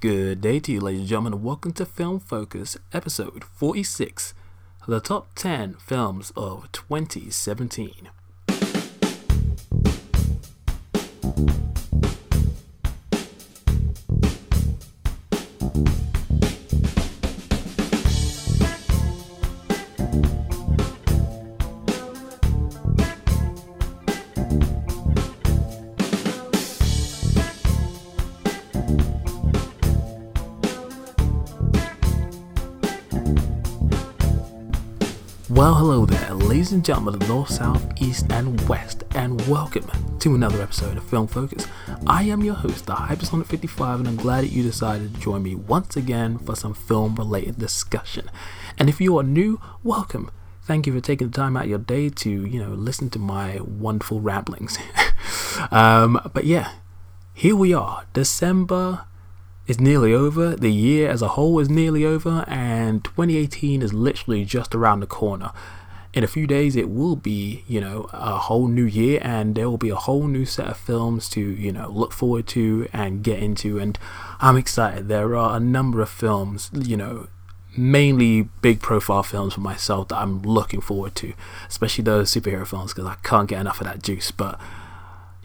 [0.00, 4.32] Good day to you, ladies and gentlemen, and welcome to Film Focus, episode 46,
[4.88, 8.08] the top 10 films of 2017.
[36.70, 40.96] Ladies and gentlemen of the North, South, East, and West, and welcome to another episode
[40.96, 41.66] of Film Focus.
[42.06, 45.42] I am your host, the Hypersonic 55, and I'm glad that you decided to join
[45.42, 48.30] me once again for some film related discussion.
[48.78, 50.30] And if you are new, welcome.
[50.62, 53.18] Thank you for taking the time out of your day to, you know, listen to
[53.18, 54.78] my wonderful ramblings.
[55.72, 56.74] um, but yeah,
[57.34, 59.06] here we are, December
[59.66, 60.54] is nearly over.
[60.54, 65.08] The year as a whole is nearly over, and 2018 is literally just around the
[65.08, 65.50] corner.
[66.12, 69.70] In a few days, it will be, you know, a whole new year, and there
[69.70, 73.22] will be a whole new set of films to, you know, look forward to and
[73.22, 73.78] get into.
[73.78, 73.96] And
[74.40, 75.06] I'm excited.
[75.06, 77.28] There are a number of films, you know,
[77.76, 81.32] mainly big profile films for myself that I'm looking forward to,
[81.68, 84.30] especially those superhero films because I can't get enough of that juice.
[84.30, 84.58] But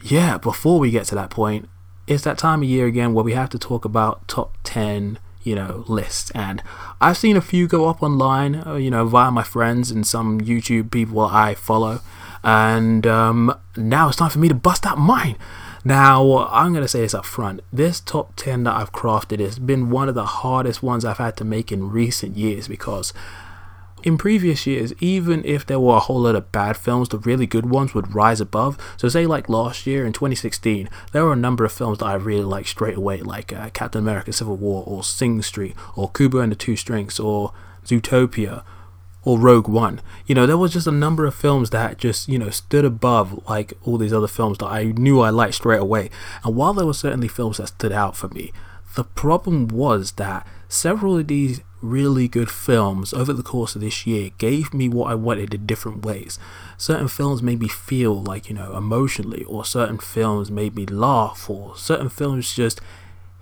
[0.01, 1.69] yeah, before we get to that point,
[2.07, 5.55] it's that time of year again where we have to talk about top 10 you
[5.55, 6.61] know lists and
[6.99, 10.41] i've seen a few go up online uh, you know via my friends and some
[10.41, 12.01] youtube people i follow.
[12.43, 15.35] And um, now it's time for me to bust out mine.
[15.83, 17.61] Now i'm going to say this up front.
[17.73, 21.37] This top 10 that i've crafted has been one of the hardest ones i've had
[21.37, 23.13] to make in recent years because
[24.05, 27.47] in previous years, even if there were a whole lot of bad films, the really
[27.47, 28.77] good ones would rise above.
[28.97, 32.13] So, say like last year in 2016, there were a number of films that I
[32.13, 36.39] really liked straight away, like uh, Captain America: Civil War, or Sing Street, or Kubo
[36.39, 37.51] and the Two Strings, or
[37.83, 38.63] Zootopia,
[39.23, 40.01] or Rogue One.
[40.27, 43.43] You know, there was just a number of films that just, you know, stood above
[43.49, 46.11] like all these other films that I knew I liked straight away.
[46.43, 48.53] And while there were certainly films that stood out for me,
[48.93, 54.07] the problem was that several of these really good films over the course of this
[54.07, 56.39] year gave me what I wanted in different ways.
[56.77, 61.49] Certain films made me feel like, you know, emotionally, or certain films made me laugh,
[61.49, 62.81] or certain films just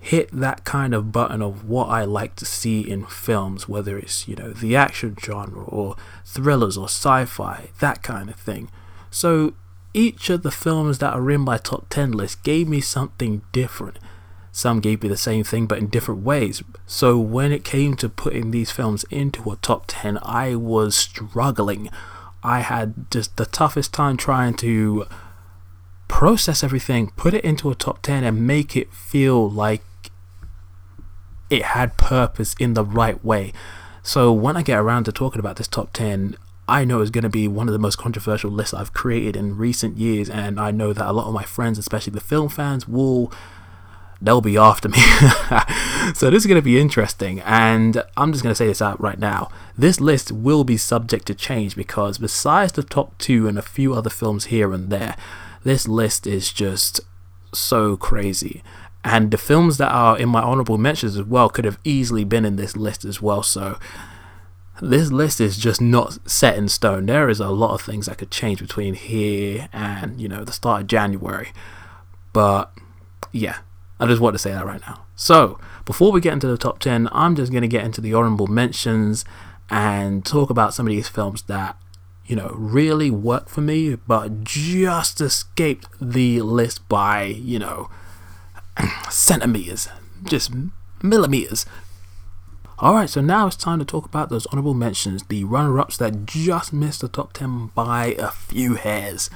[0.00, 4.28] hit that kind of button of what I like to see in films, whether it's,
[4.28, 5.96] you know, the action genre, or
[6.26, 8.70] thrillers, or sci fi, that kind of thing.
[9.10, 9.54] So
[9.94, 13.98] each of the films that are in my top 10 list gave me something different
[14.56, 16.62] some gave me the same thing but in different ways.
[16.86, 21.90] So when it came to putting these films into a top 10, I was struggling.
[22.44, 25.06] I had just the toughest time trying to
[26.06, 29.82] process everything, put it into a top 10, and make it feel like
[31.50, 33.52] it had purpose in the right way.
[34.04, 36.36] So when I get around to talking about this top 10,
[36.68, 39.58] I know it's going to be one of the most controversial lists I've created in
[39.58, 42.86] recent years, and I know that a lot of my friends, especially the film fans,
[42.86, 43.32] will
[44.20, 44.98] they'll be after me.
[46.14, 49.00] so this is going to be interesting, and I'm just going to say this out
[49.00, 49.50] right now.
[49.76, 53.94] This list will be subject to change because besides the top two and a few
[53.94, 55.16] other films here and there,
[55.64, 57.00] this list is just
[57.52, 58.62] so crazy.
[59.02, 62.44] And the films that are in my honorable mentions as well could have easily been
[62.44, 63.42] in this list as well.
[63.42, 63.78] So
[64.80, 67.06] this list is just not set in stone.
[67.06, 70.52] There is a lot of things that could change between here and, you know, the
[70.52, 71.52] start of January.
[72.32, 72.72] But
[73.30, 73.58] yeah,
[74.00, 75.04] I just want to say that right now.
[75.14, 78.14] So, before we get into the top 10, I'm just going to get into the
[78.14, 79.24] honorable mentions
[79.70, 81.76] and talk about some of these films that,
[82.26, 87.88] you know, really work for me, but just escaped the list by, you know,
[89.10, 89.88] centimeters,
[90.24, 90.50] just
[91.02, 91.66] millimeters.
[92.82, 96.26] Alright, so now it's time to talk about those honorable mentions, the runner ups that
[96.26, 99.30] just missed the top 10 by a few hairs.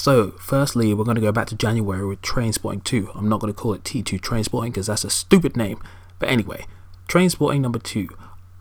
[0.00, 3.10] So, firstly, we're going to go back to January with Trainspotting 2.
[3.14, 5.78] I'm not going to call it T2 Trainspotting because that's a stupid name.
[6.18, 6.64] But anyway,
[7.06, 8.08] Trainspotting number 2.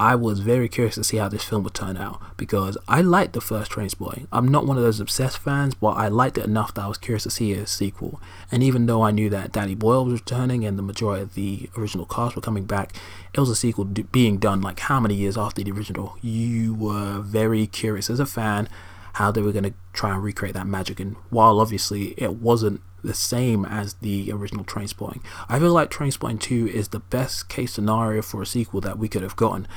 [0.02, 3.32] I was very curious to see how this film would turn out because I liked
[3.32, 4.28] the first Trainspotting.
[4.34, 6.98] I'm not one of those obsessed fans, but I liked it enough that I was
[6.98, 8.20] curious to see a sequel.
[8.52, 11.70] And even though I knew that Danny Boyle was returning and the majority of the
[11.78, 12.94] original cast were coming back,
[13.34, 16.18] it was a sequel being done like how many years after the original.
[16.22, 18.68] You were very curious as a fan
[19.14, 21.00] how they were going to try and recreate that magic.
[21.00, 26.40] And while obviously it wasn't the same as the original Trainspotting, I feel like Trainspotting
[26.40, 29.68] 2 is the best case scenario for a sequel that we could have gotten.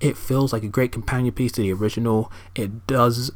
[0.00, 2.32] It feels like a great companion piece to the original.
[2.54, 3.30] It does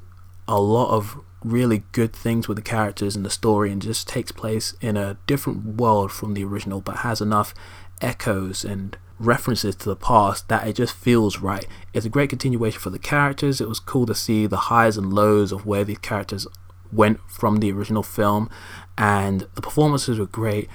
[0.49, 4.33] a lot of really good things with the characters and the story and just takes
[4.33, 7.55] place in a different world from the original but has enough
[8.01, 11.66] echoes and references to the past that it just feels right.
[11.93, 13.61] It's a great continuation for the characters.
[13.61, 16.46] It was cool to see the highs and lows of where these characters
[16.93, 18.49] went from the original film,
[18.96, 20.69] and the performances were great.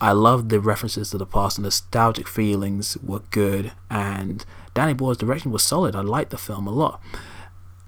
[0.00, 4.44] I loved the references to the past, and nostalgic feelings were good, and
[4.74, 5.96] Danny Boyle's direction was solid.
[5.96, 7.00] I liked the film a lot.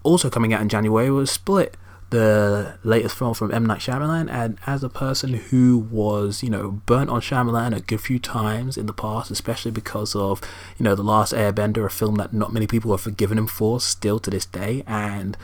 [0.03, 1.77] Also coming out in January was Split
[2.11, 3.67] the latest film from M.
[3.67, 8.01] Night Shyamalan, and as a person who was, you know, burnt on Shyamalan a good
[8.01, 10.41] few times in the past, especially because of,
[10.79, 13.81] you know, The Last Airbender, a film that not many people have forgiven him for
[13.81, 15.37] still to this day, and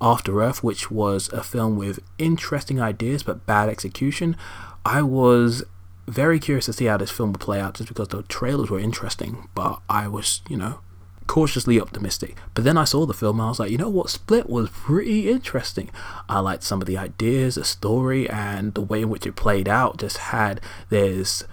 [0.00, 4.36] After Earth, which was a film with interesting ideas but bad execution,
[4.84, 5.64] I was
[6.06, 8.78] very curious to see how this film would play out just because the trailers were
[8.78, 10.80] interesting, but I was, you know,
[11.26, 12.36] cautiously optimistic.
[12.54, 14.70] But then I saw the film and I was like, you know what, Split was
[14.70, 15.90] pretty interesting.
[16.28, 19.68] I liked some of the ideas, the story, and the way in which it played
[19.68, 21.44] out just had this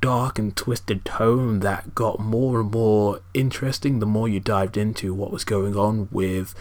[0.00, 5.14] dark and twisted tone that got more and more interesting the more you dived into
[5.14, 6.54] what was going on with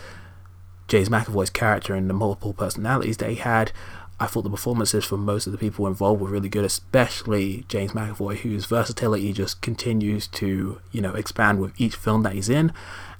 [0.87, 3.71] James McAvoy's character and the multiple personalities they had.
[4.19, 7.91] I thought the performances from most of the people involved were really good, especially James
[7.91, 12.71] McAvoy, whose versatility just continues to, you know, expand with each film that he's in.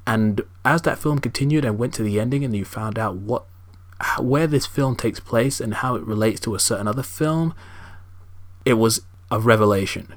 [0.05, 3.45] And as that film continued and went to the ending, and you found out what,
[4.19, 7.53] where this film takes place and how it relates to a certain other film,
[8.65, 9.01] it was
[9.31, 10.13] a revelation.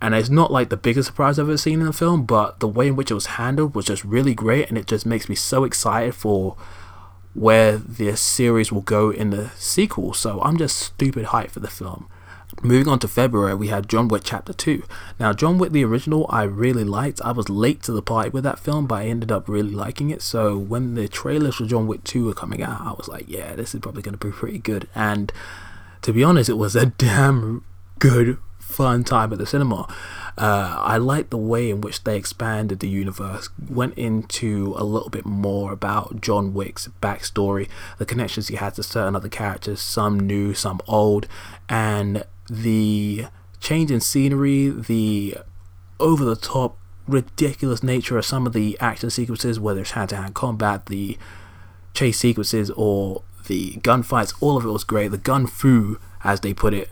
[0.00, 2.68] And it's not like the biggest surprise I've ever seen in a film, but the
[2.68, 5.34] way in which it was handled was just really great, and it just makes me
[5.34, 6.56] so excited for
[7.34, 10.14] where this series will go in the sequel.
[10.14, 12.08] So I'm just stupid hyped for the film.
[12.62, 14.84] Moving on to February, we had John Wick Chapter 2.
[15.18, 17.20] Now, John Wick, the original, I really liked.
[17.22, 20.10] I was late to the party with that film, but I ended up really liking
[20.10, 20.22] it.
[20.22, 23.56] So, when the trailers for John Wick 2 were coming out, I was like, yeah,
[23.56, 24.88] this is probably going to be pretty good.
[24.94, 25.32] And
[26.02, 27.64] to be honest, it was a damn
[27.98, 29.92] good, fun time at the cinema.
[30.36, 35.08] Uh, I like the way in which they expanded the universe, went into a little
[35.08, 40.18] bit more about John Wick's backstory, the connections he had to certain other characters, some
[40.18, 41.28] new, some old,
[41.68, 43.26] and the
[43.60, 45.36] change in scenery, the
[46.00, 46.76] over the top,
[47.06, 51.16] ridiculous nature of some of the action sequences, whether it's hand to hand combat, the
[51.92, 55.08] chase sequences, or the gunfights, all of it was great.
[55.08, 56.90] The gun fu, as they put it,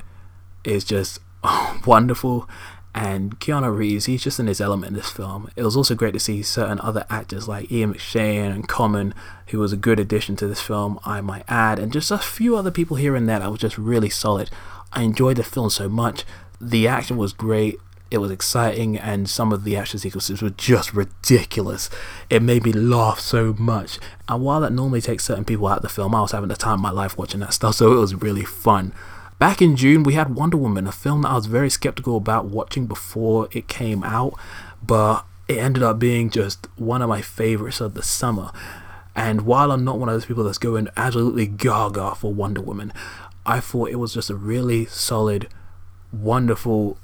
[0.64, 1.18] is just
[1.86, 2.48] wonderful
[2.94, 5.50] and Keanu Reeves, he's just in his element in this film.
[5.56, 9.14] It was also great to see certain other actors like Ian McShane and Common,
[9.48, 12.56] who was a good addition to this film, I might add, and just a few
[12.56, 14.50] other people here and there that was just really solid.
[14.92, 16.24] I enjoyed the film so much.
[16.60, 17.78] The action was great,
[18.10, 21.88] it was exciting, and some of the action sequences were just ridiculous.
[22.28, 23.98] It made me laugh so much.
[24.28, 26.56] And while that normally takes certain people out of the film, I was having the
[26.56, 28.92] time of my life watching that stuff, so it was really fun.
[29.42, 32.44] Back in June, we had Wonder Woman, a film that I was very skeptical about
[32.44, 34.38] watching before it came out,
[34.80, 38.52] but it ended up being just one of my favorites of the summer.
[39.16, 42.92] And while I'm not one of those people that's going absolutely gaga for Wonder Woman,
[43.44, 45.48] I thought it was just a really solid,
[46.12, 46.96] wonderful,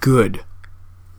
[0.00, 0.46] good,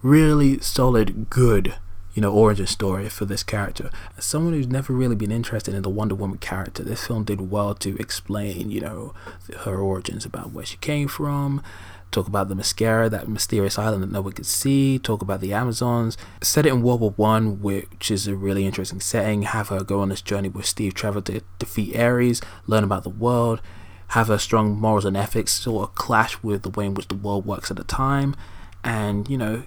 [0.01, 1.75] really solid, good
[2.17, 3.91] you know, origin story for this character.
[4.17, 7.51] As someone who's never really been interested in the Wonder Woman character, this film did
[7.51, 9.13] well to explain, you know,
[9.59, 11.61] her origins about where she came from,
[12.09, 15.53] talk about the Themyscira, that mysterious island that no one could see, talk about the
[15.53, 19.83] Amazons, set it in World War One, which is a really interesting setting, have her
[19.83, 23.61] go on this journey with Steve Trevor to defeat Ares, learn about the world,
[24.07, 27.15] have her strong morals and ethics sort of clash with the way in which the
[27.15, 28.35] world works at the time,
[28.83, 29.65] and, you know,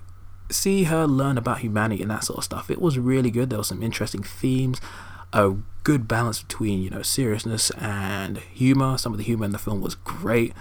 [0.50, 2.70] see her learn about humanity and that sort of stuff.
[2.70, 3.50] It was really good.
[3.50, 4.80] There were some interesting themes,
[5.32, 8.98] a good balance between you know seriousness and humor.
[8.98, 10.52] Some of the humor in the film was great,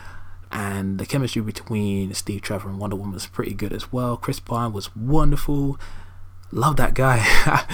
[0.51, 4.17] and the chemistry between Steve Trevor and Wonder Woman was pretty good as well.
[4.17, 5.79] Chris Pine was wonderful.
[6.51, 7.17] Love that guy.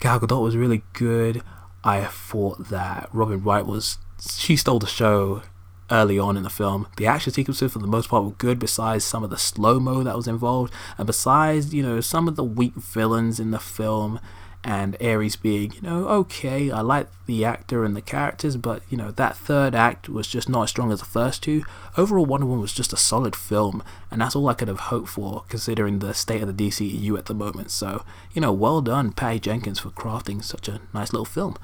[0.00, 1.42] Gal Gadot was really good.
[1.84, 5.42] I thought that Robin Wright was she stole the show
[5.90, 6.88] early on in the film.
[6.96, 10.02] The action sequences, for the most part, were good, besides some of the slow mo
[10.02, 14.20] that was involved, and besides, you know, some of the weak villains in the film,
[14.66, 16.72] and Ares being, you know, okay.
[16.72, 20.48] I like the actor and the characters, but, you know, that third act was just
[20.48, 21.62] not as strong as the first two.
[21.96, 25.08] Overall, Wonder Woman was just a solid film, and that's all I could have hoped
[25.08, 27.70] for, considering the state of the DCEU at the moment.
[27.70, 31.56] So, you know, well done, Patty Jenkins, for crafting such a nice little film.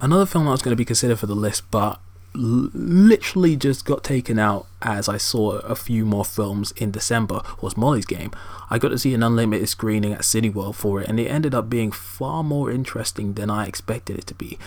[0.00, 2.00] Another film that was going to be considered for the list, but
[2.36, 7.76] literally just got taken out as I saw a few more films in December was
[7.76, 8.32] Molly's Game.
[8.70, 11.70] I got to see an unlimited screening at Cineworld for it and it ended up
[11.70, 14.58] being far more interesting than I expected it to be.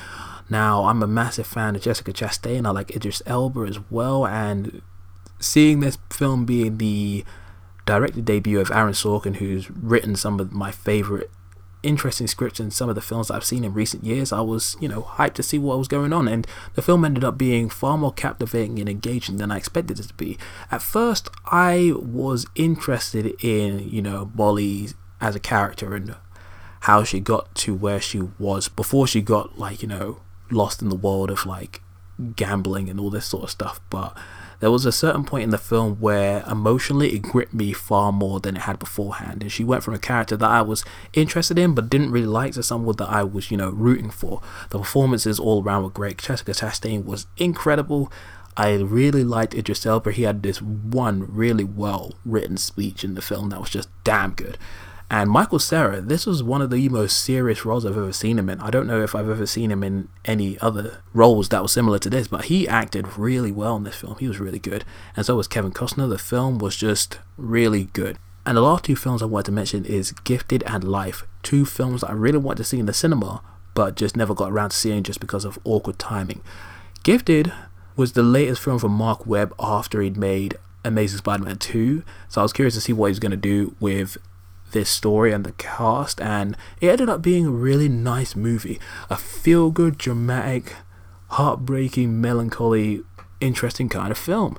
[0.49, 4.81] Now, I'm a massive fan of Jessica Chastain I like Idris Elba as well and
[5.39, 7.23] seeing this film being the
[7.85, 11.31] directed debut of Aaron Sorkin, who's written some of my favorite
[11.81, 14.88] interesting scripts in some of the films I've seen in recent years, I was, you
[14.88, 16.27] know, hyped to see what was going on.
[16.27, 16.45] And
[16.75, 20.13] the film ended up being far more captivating and engaging than I expected it to
[20.13, 20.38] be.
[20.71, 24.89] At first, I was interested in, you know, Molly
[25.21, 26.15] as a character and
[26.81, 30.89] how she got to where she was before she got, like, you know, lost in
[30.89, 31.81] the world of, like,
[32.36, 33.79] gambling and all this sort of stuff.
[33.89, 34.17] But
[34.59, 38.39] there was a certain point in the film where emotionally it gripped me far more
[38.39, 39.41] than it had beforehand.
[39.41, 42.53] And she went from a character that I was interested in but didn't really like
[42.53, 44.41] to someone that I was, you know, rooting for.
[44.69, 46.17] The performances all around were great.
[46.17, 48.11] Jessica Chastain was incredible.
[48.57, 50.11] I really liked Idris Elba.
[50.11, 54.33] He had this one really well written speech in the film that was just damn
[54.33, 54.57] good.
[55.11, 58.47] And Michael Cera, this was one of the most serious roles I've ever seen him
[58.47, 58.59] in.
[58.59, 61.97] I don't know if I've ever seen him in any other roles that were similar
[61.99, 64.17] to this, but he acted really well in this film.
[64.19, 64.85] He was really good.
[65.15, 66.07] And so was Kevin Costner.
[66.07, 68.19] The film was just really good.
[68.45, 71.23] And the last two films I wanted to mention is Gifted and Life.
[71.41, 73.41] Two films I really wanted to see in the cinema,
[73.73, 76.41] but just never got around to seeing just because of awkward timing.
[77.01, 77.51] Gifted
[77.95, 82.03] was the latest film from Marc Webb after he'd made Amazing Spider-Man 2.
[82.27, 84.17] So I was curious to see what he's going to do with
[84.71, 88.79] this story and the cast, and it ended up being a really nice movie.
[89.09, 90.75] A feel good, dramatic,
[91.29, 93.03] heartbreaking, melancholy,
[93.39, 94.57] interesting kind of film.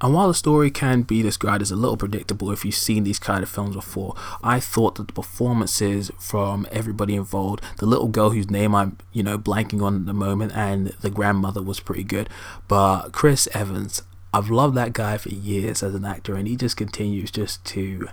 [0.00, 3.18] And while the story can be described as a little predictable if you've seen these
[3.18, 8.30] kind of films before, I thought that the performances from everybody involved, the little girl
[8.30, 12.04] whose name I'm, you know, blanking on at the moment, and the grandmother was pretty
[12.04, 12.28] good.
[12.68, 14.02] But Chris Evans,
[14.34, 18.08] I've loved that guy for years as an actor, and he just continues just to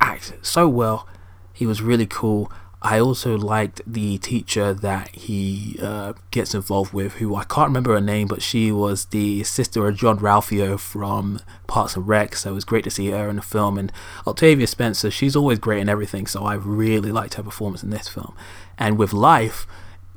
[0.00, 1.08] act so well.
[1.52, 2.52] He was really cool.
[2.80, 7.94] I also liked the teacher that he uh, gets involved with, who I can't remember
[7.94, 12.54] her name, but she was the sister of Jean-Ralphio from Parks and Rec, so it
[12.54, 13.78] was great to see her in the film.
[13.78, 13.92] And
[14.28, 18.08] Octavia Spencer, she's always great in everything, so I really liked her performance in this
[18.08, 18.36] film.
[18.78, 19.66] And with Life,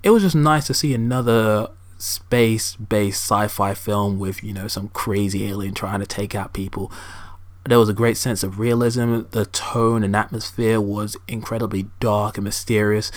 [0.04, 5.48] it was just nice to see another space-based sci-fi film with, you know, some crazy
[5.48, 6.92] alien trying to take out people
[7.66, 9.22] there was a great sense of realism.
[9.32, 13.12] The tone and atmosphere was incredibly dark and mysterious,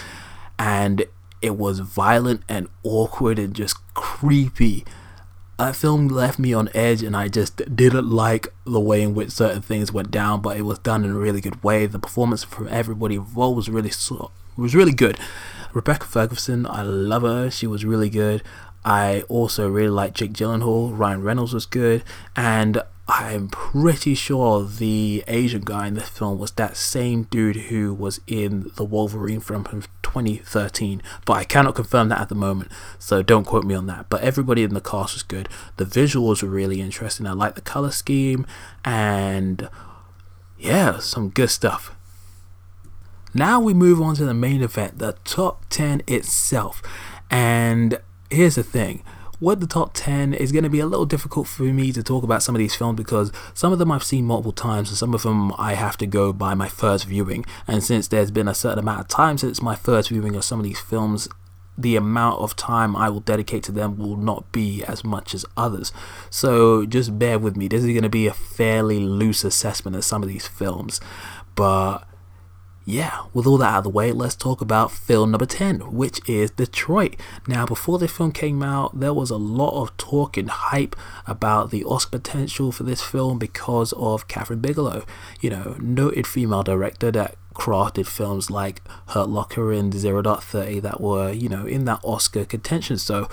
[0.58, 1.04] and
[1.40, 4.84] it was violent and awkward and just creepy.
[5.58, 9.30] That film left me on edge, and I just didn't like the way in which
[9.30, 10.42] certain things went down.
[10.42, 11.86] But it was done in a really good way.
[11.86, 13.92] The performance from everybody involved was really
[14.56, 15.18] was really good.
[15.72, 17.50] Rebecca Ferguson, I love her.
[17.50, 18.42] She was really good.
[18.84, 20.96] I also really liked Jake Gyllenhaal.
[20.96, 22.04] Ryan Reynolds was good,
[22.36, 27.92] and I'm pretty sure the Asian guy in this film was that same dude who
[27.92, 29.64] was in the Wolverine from
[30.02, 34.08] 2013, but I cannot confirm that at the moment, so don't quote me on that.
[34.08, 35.50] But everybody in the cast was good.
[35.76, 37.26] The visuals were really interesting.
[37.26, 38.46] I like the color scheme,
[38.86, 39.68] and
[40.58, 41.94] yeah, some good stuff.
[43.34, 46.80] Now we move on to the main event, the top 10 itself.
[47.30, 47.98] And
[48.30, 49.02] here's the thing
[49.44, 52.24] with the top 10 is going to be a little difficult for me to talk
[52.24, 55.12] about some of these films because some of them I've seen multiple times and some
[55.12, 57.44] of them I have to go by my first viewing.
[57.66, 60.58] And since there's been a certain amount of time since my first viewing of some
[60.58, 61.28] of these films,
[61.76, 65.44] the amount of time I will dedicate to them will not be as much as
[65.56, 65.92] others.
[66.30, 67.68] So just bear with me.
[67.68, 71.00] This is going to be a fairly loose assessment of some of these films.
[71.54, 72.08] But
[72.84, 76.20] yeah, with all that out of the way, let's talk about film number 10, which
[76.28, 77.16] is Detroit.
[77.48, 80.94] Now, before this film came out, there was a lot of talk and hype
[81.26, 85.04] about the Oscar potential for this film because of Kathryn Bigelow,
[85.40, 90.80] you know, noted female director that crafted films like Hurt Locker and Zero Dark Thirty
[90.80, 92.98] that were, you know, in that Oscar contention.
[92.98, 93.30] So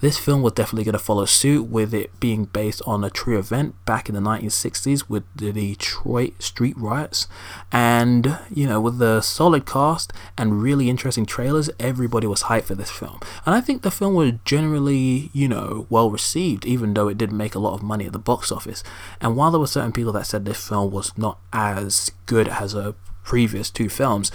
[0.00, 3.38] this film was definitely going to follow suit with it being based on a true
[3.38, 7.28] event back in the 1960s with the Detroit street riots.
[7.70, 12.74] And, you know, with the solid cast and really interesting trailers, everybody was hyped for
[12.74, 13.20] this film.
[13.44, 17.36] And I think the film was generally, you know, well received, even though it didn't
[17.36, 18.82] make a lot of money at the box office.
[19.20, 22.74] And while there were certain people that said this film was not as good as
[22.74, 24.32] a previous two films,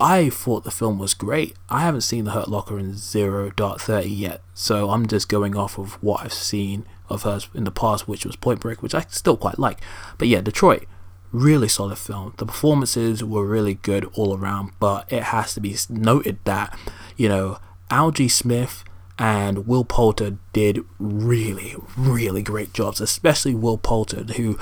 [0.00, 1.56] I thought the film was great.
[1.68, 5.56] I haven't seen The Hurt Locker and Zero Dark Thirty yet, so I'm just going
[5.56, 8.94] off of what I've seen of hers in the past, which was Point Break, which
[8.94, 9.80] I still quite like.
[10.18, 10.86] But yeah, Detroit,
[11.30, 12.34] really solid film.
[12.38, 16.76] The performances were really good all around, but it has to be noted that,
[17.16, 17.58] you know,
[17.90, 18.84] Algee Smith
[19.18, 24.58] and Will Poulter did really, really great jobs, especially Will Poulter, who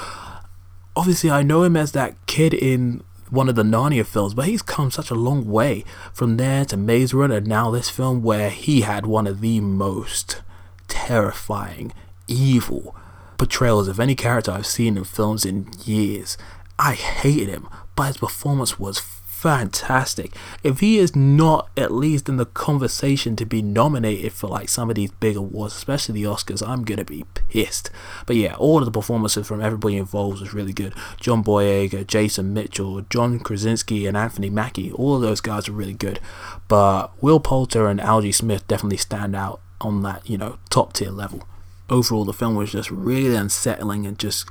[0.97, 4.63] obviously I know him as that kid in one of the Narnia films, but he's
[4.63, 8.51] come such a long way from there to Maze Runner, and now this film where
[8.51, 10.43] he had one of the most
[10.89, 11.93] terrifying,
[12.27, 12.95] evil
[13.39, 16.37] portrayals of any character I've seen in films in years.
[16.79, 18.99] I hated him, but his performance was
[19.40, 20.35] fantastic.
[20.62, 24.90] If he is not at least in the conversation to be nominated for like some
[24.90, 27.90] of these big awards, especially the Oscars, I'm gonna be pissed.
[28.26, 30.92] But yeah, all of the performances from everybody involved was really good.
[31.18, 35.94] John Boyega, Jason Mitchell, John Krasinski, and Anthony Mackie, all of those guys are really
[35.94, 36.20] good.
[36.68, 41.11] But Will Poulter and Algee Smith definitely stand out on that, you know, top tier
[41.11, 41.49] level.
[41.88, 44.47] Overall, the film was just really unsettling and just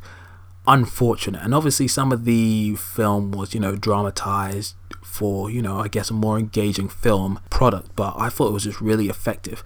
[0.66, 1.44] unfortunate.
[1.44, 4.74] And obviously, some of the film was, you know, dramatized
[5.20, 8.64] for, you know, I guess a more engaging film product, but I thought it was
[8.64, 9.62] just really effective.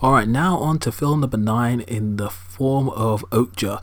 [0.00, 3.82] Alright, now on to film number 9 in the form of Okja.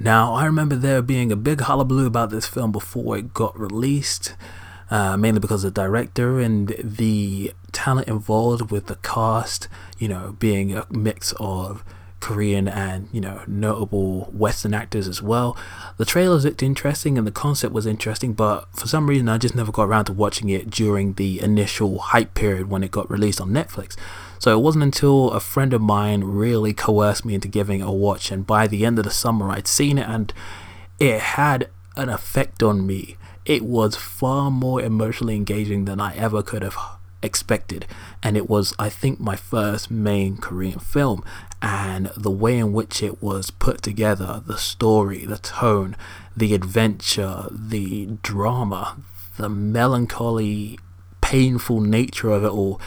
[0.00, 4.34] Now, I remember there being a big hullabaloo about this film before it got released,
[4.90, 10.74] uh, mainly because the director and the talent involved with the cast, you know, being
[10.74, 11.84] a mix of
[12.24, 15.58] Korean and you know notable Western actors as well.
[15.98, 19.54] The trailers looked interesting and the concept was interesting, but for some reason I just
[19.54, 23.42] never got around to watching it during the initial hype period when it got released
[23.42, 23.94] on Netflix.
[24.38, 27.92] So it wasn't until a friend of mine really coerced me into giving it a
[27.92, 30.32] watch, and by the end of the summer I'd seen it and
[30.98, 33.18] it had an effect on me.
[33.44, 36.78] It was far more emotionally engaging than I ever could have
[37.24, 37.86] expected.
[38.22, 41.24] And it was i think my first main korean film.
[41.62, 45.96] And the way in which it was put together the story the tone
[46.36, 48.98] the adventure the drama
[49.38, 50.78] the melancholy
[51.20, 52.80] painful nature of it all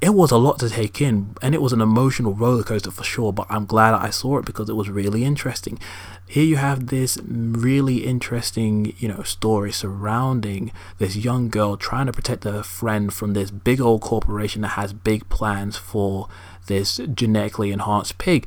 [0.00, 1.34] it was a lot to take in.
[1.40, 4.44] And it was an emotional roller coaster for sure but i'm glad i saw it
[4.44, 5.78] because it was really interesting
[6.26, 12.12] here you have this really interesting you know story surrounding this young girl trying to
[12.12, 16.28] protect her friend from this big old corporation that has big plans for
[16.66, 18.46] this genetically enhanced pig.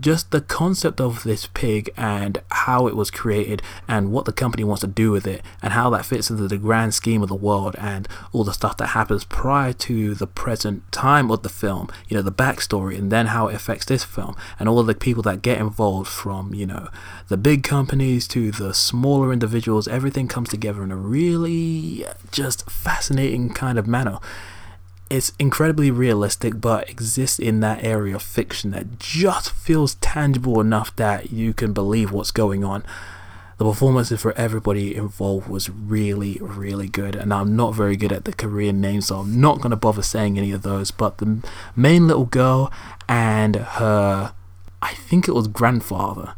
[0.00, 4.64] Just the concept of this pig and how it was created and what the company
[4.64, 7.34] wants to do with it and how that fits into the grand scheme of the
[7.34, 11.88] world and all the stuff that happens prior to the present time of the film,
[12.08, 15.22] you know, the backstory and then how it affects this film and all the people
[15.22, 16.88] that get involved from, you know,
[17.28, 23.50] the big companies to the smaller individuals, everything comes together in a really just fascinating
[23.50, 24.18] kind of manner
[25.12, 30.94] it's incredibly realistic but exists in that area of fiction that just feels tangible enough
[30.96, 32.82] that you can believe what's going on
[33.58, 38.24] the performances for everybody involved was really really good and i'm not very good at
[38.24, 41.46] the korean names so i'm not going to bother saying any of those but the
[41.76, 42.72] main little girl
[43.06, 44.32] and her
[44.80, 46.34] i think it was grandfather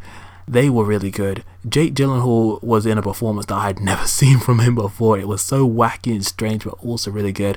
[0.46, 1.42] they were really good.
[1.66, 5.18] Jake Gyllenhaal was in a performance that I had never seen from him before.
[5.18, 7.56] It was so wacky and strange, but also really good.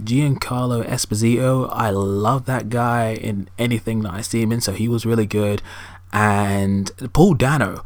[0.00, 4.88] Giancarlo Esposito, I love that guy in anything that I see him in, so he
[4.88, 5.62] was really good.
[6.12, 7.84] And Paul Dano,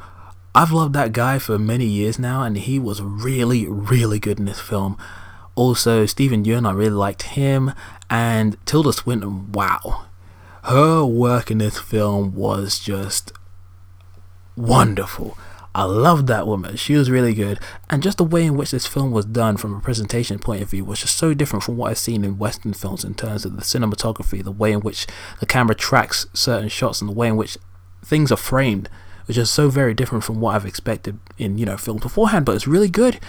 [0.55, 4.47] I've loved that guy for many years now, and he was really, really good in
[4.47, 4.97] this film.
[5.55, 7.73] Also, Steven Yeun, I really liked him,
[8.09, 10.07] and Tilda Swinton, wow.
[10.65, 13.33] Her work in this film was just
[14.57, 15.37] wonderful.
[15.79, 16.75] I loved that woman.
[16.75, 17.61] She was really good.
[17.89, 20.71] And just the way in which this film was done from a presentation point of
[20.71, 23.55] view was just so different from what I've seen in Western films in terms of
[23.55, 25.07] the cinematography, the way in which
[25.39, 27.59] the camera tracks certain shots, and the way in which
[28.05, 28.89] things are framed,
[29.27, 32.45] which is so very different from what I've expected in, you know, films beforehand.
[32.45, 33.21] But it's really good.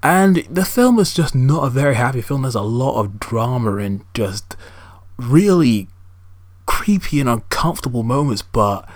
[0.00, 2.42] And the film is just not a very happy film.
[2.42, 4.54] There's a lot of drama and just
[5.16, 5.88] really
[6.66, 8.88] creepy and uncomfortable moments, but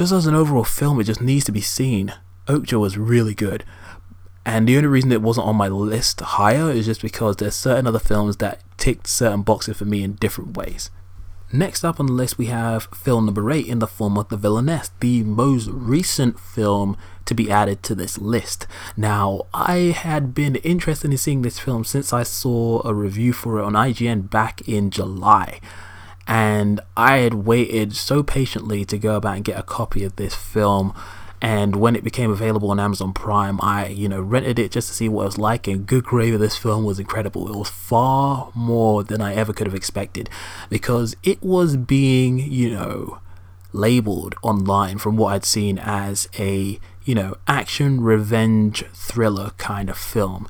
[0.00, 2.14] just as an overall film, it just needs to be seen.
[2.46, 3.64] Okja was really good.
[4.46, 7.86] And the only reason it wasn't on my list higher is just because there's certain
[7.86, 10.88] other films that ticked certain boxes for me in different ways.
[11.52, 14.38] Next up on the list, we have film number 8 in the form of The
[14.38, 18.66] Villainess, the most recent film to be added to this list.
[18.96, 23.58] Now, I had been interested in seeing this film since I saw a review for
[23.58, 25.60] it on IGN back in July
[26.30, 30.32] and I had waited so patiently to go about and get a copy of this
[30.32, 30.94] film.
[31.42, 34.94] And when it became available on Amazon Prime, I, you know, rented it just to
[34.94, 35.66] see what it was like.
[35.66, 37.52] And good gravy, this film was incredible.
[37.52, 40.30] It was far more than I ever could have expected
[40.68, 43.18] because it was being, you know,
[43.72, 49.98] labeled online from what I'd seen as a, you know, action revenge thriller kind of
[49.98, 50.46] film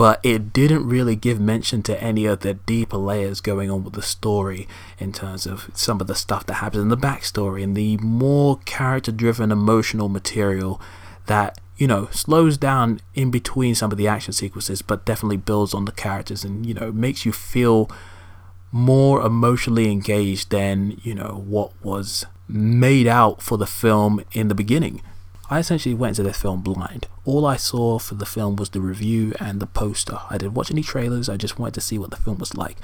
[0.00, 3.92] but it didn't really give mention to any of the deeper layers going on with
[3.92, 4.66] the story
[4.98, 8.58] in terms of some of the stuff that happens in the backstory and the more
[8.64, 10.80] character driven emotional material
[11.26, 15.74] that you know slows down in between some of the action sequences but definitely builds
[15.74, 17.90] on the characters and you know makes you feel
[18.72, 24.54] more emotionally engaged than you know what was made out for the film in the
[24.54, 25.02] beginning
[25.50, 27.08] I essentially went to this film blind.
[27.24, 30.20] All I saw for the film was the review and the poster.
[30.30, 32.76] I didn't watch any trailers, I just wanted to see what the film was like.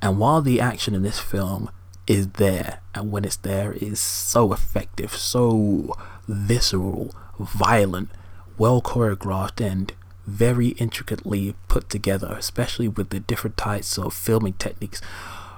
[0.00, 1.68] And while the action in this film
[2.06, 5.94] is there, and when it's there, is so effective, so
[6.28, 8.10] visceral, violent,
[8.56, 9.92] well choreographed, and
[10.24, 15.00] very intricately put together, especially with the different types of filming techniques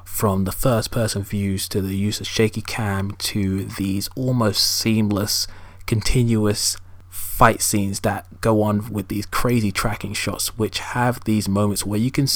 [0.04, 5.46] from the first person views to the use of shaky cam to these almost seamless,
[5.86, 6.76] continuous
[7.08, 11.98] fight scenes that go on with these crazy tracking shots, which have these moments where
[11.98, 12.26] you can,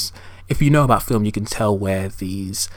[0.49, 2.69] if you know about film, you can tell where these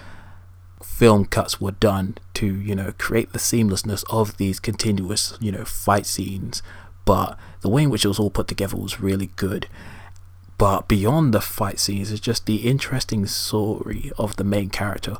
[0.83, 5.65] film cuts were done to, you know, create the seamlessness of these continuous, you know,
[5.65, 6.61] fight scenes
[7.05, 9.67] but the way in which it was all put together was really good.
[10.57, 15.17] But beyond the fight scenes is just the interesting story of the main character.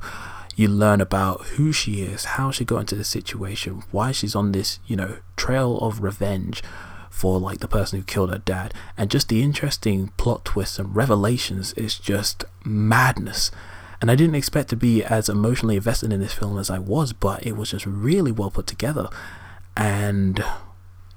[0.55, 4.51] You learn about who she is, how she got into the situation, why she's on
[4.51, 6.61] this, you know, trail of revenge
[7.09, 10.95] for like the person who killed her dad, and just the interesting plot twists and
[10.95, 13.51] revelations is just madness.
[14.01, 17.13] And I didn't expect to be as emotionally invested in this film as I was,
[17.13, 19.07] but it was just really well put together.
[19.77, 20.43] And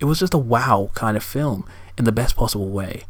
[0.01, 1.67] it was just a wow kind of film
[1.97, 3.05] in the best possible way.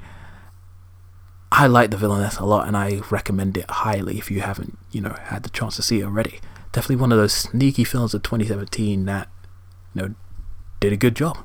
[1.56, 5.00] I like the villainess a lot and I recommend it highly if you haven't, you
[5.00, 6.40] know, had the chance to see it already.
[6.72, 9.28] Definitely one of those sneaky films of 2017 that,
[9.94, 10.14] you know,
[10.80, 11.38] did a good job.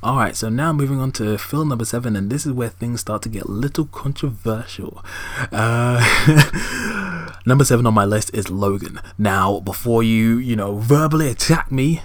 [0.00, 3.22] Alright, so now moving on to film number seven, and this is where things start
[3.22, 5.04] to get a little controversial.
[5.50, 9.00] Uh, number seven on my list is Logan.
[9.18, 12.02] Now, before you, you know, verbally attack me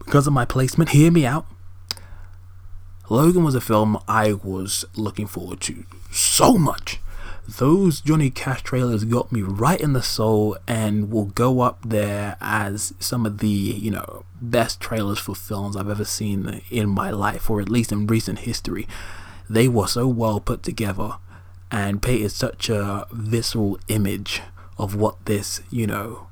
[0.00, 1.46] because of my placement, hear me out.
[3.08, 7.00] Logan was a film I was looking forward to so much.
[7.48, 12.36] Those Johnny Cash trailers got me right in the soul and will go up there
[12.40, 17.10] as some of the, you know, best trailers for films I've ever seen in my
[17.10, 18.88] life, or at least in recent history.
[19.48, 21.18] They were so well put together
[21.70, 24.42] and painted such a visceral image
[24.76, 26.26] of what this, you know,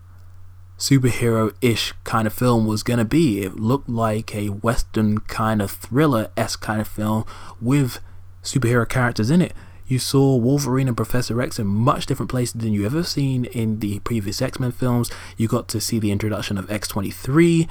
[0.85, 3.43] superhero ish kind of film was going to be.
[3.43, 7.25] It looked like a Western kind of thriller esque kind of film
[7.59, 8.01] with
[8.43, 9.55] superhero characters in it.
[9.87, 13.79] You saw Wolverine and Professor X in much different places than you ever seen in
[13.79, 15.11] the previous X Men films.
[15.39, 17.67] You got to see the introduction of X23,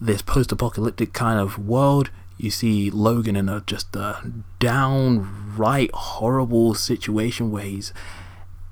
[0.00, 2.10] this post apocalyptic kind of world.
[2.38, 7.92] You see Logan in a just a downright horrible situation where he's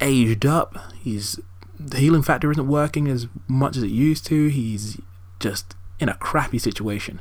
[0.01, 0.79] aged up.
[1.03, 1.39] He's
[1.79, 4.49] the healing factor isn't working as much as it used to.
[4.49, 5.01] He's
[5.41, 7.21] just in a crappy situation.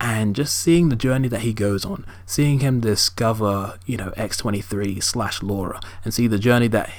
[0.00, 5.00] And just seeing the journey that he goes on, seeing him discover, you know, X23
[5.02, 6.90] slash Laura, and see the journey that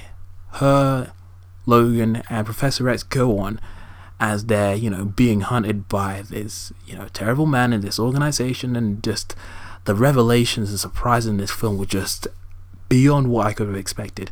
[0.53, 1.11] her,
[1.65, 3.59] Logan, and Professor X go on
[4.21, 8.77] as they're, you know, being hunted by this, you know, terrible man in this organization,
[8.77, 9.35] and just
[9.83, 12.27] the revelations and surprises in this film were just
[12.87, 14.31] beyond what I could have expected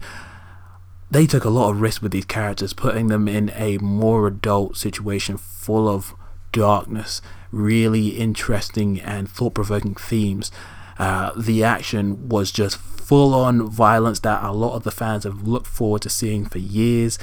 [1.12, 4.78] they took a lot of risk with these characters, putting them in a more adult
[4.78, 6.15] situation full of
[6.54, 7.21] darkness,
[7.52, 10.52] really interesting and thought provoking themes.
[10.97, 15.45] Uh, the action was just full on violence that a lot of the fans have
[15.45, 17.19] looked forward to seeing for years,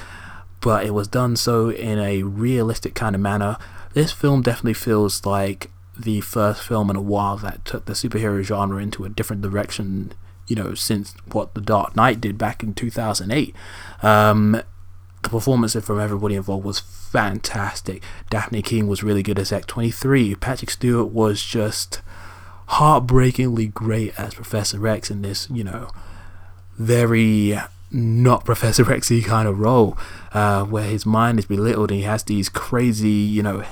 [0.60, 3.56] but it was done so in a realistic kind of manner.
[3.94, 8.42] This film definitely feels like the first film in a while that took the superhero
[8.42, 10.12] genre into a different direction
[10.48, 13.54] you know, since what The Dark Knight did back in 2008.
[14.02, 14.62] Um,
[15.22, 18.02] the performance from everybody involved was fantastic.
[18.30, 20.38] Dafne Keen was really good as X23.
[20.40, 22.00] Patrick Stewart was just
[22.68, 25.88] heartbreakingly great as Professor X in this, you know,
[26.76, 27.58] very
[27.90, 29.96] not Professor Xy kind of role,
[30.32, 33.64] uh, where his mind is belittled and he has these crazy, you know,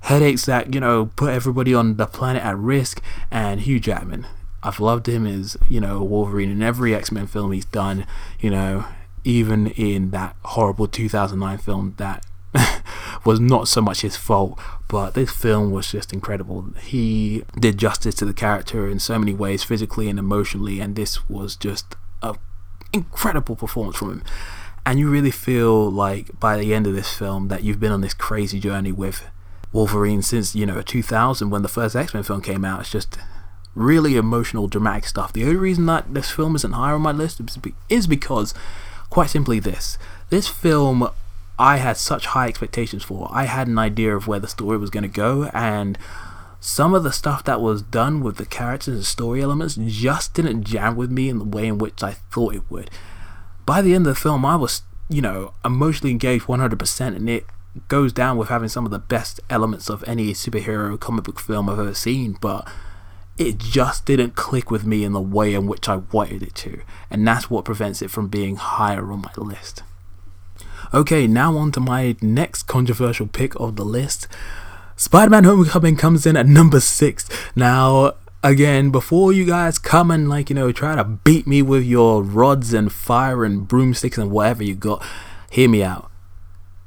[0.00, 3.02] headaches that you know put everybody on the planet at risk.
[3.30, 4.26] And Hugh Jackman,
[4.62, 8.06] I've loved him as you know Wolverine in every X Men film he's done.
[8.40, 8.84] You know,
[9.24, 12.24] even in that horrible 2009 film that
[13.24, 16.66] was not so much his fault, but this film was just incredible.
[16.80, 21.28] He did justice to the character in so many ways, physically and emotionally, and this
[21.28, 22.36] was just a
[22.92, 24.22] incredible performance from him.
[24.86, 28.00] And you really feel like by the end of this film that you've been on
[28.00, 29.22] this crazy journey with
[29.72, 32.80] Wolverine since you know 2000 when the first X Men film came out.
[32.80, 33.18] It's just
[33.78, 35.32] really emotional, dramatic stuff.
[35.32, 37.40] The only reason that this film isn't higher on my list
[37.88, 38.52] is because,
[39.08, 39.96] quite simply, this.
[40.30, 41.08] This film,
[41.58, 43.28] I had such high expectations for.
[43.30, 45.96] I had an idea of where the story was going to go, and
[46.60, 50.64] some of the stuff that was done with the characters and story elements just didn't
[50.64, 52.90] jam with me in the way in which I thought it would.
[53.64, 57.46] By the end of the film, I was, you know, emotionally engaged 100%, and it
[57.86, 61.70] goes down with having some of the best elements of any superhero comic book film
[61.70, 62.66] I've ever seen, but
[63.38, 66.80] it just didn't click with me in the way in which I wanted it to,
[67.10, 69.82] and that's what prevents it from being higher on my list.
[70.92, 74.26] Okay, now on to my next controversial pick of the list.
[74.96, 77.28] Spider Man Homecoming comes in at number six.
[77.54, 81.84] Now, again, before you guys come and, like, you know, try to beat me with
[81.84, 85.04] your rods and fire and broomsticks and whatever you got,
[85.50, 86.10] hear me out.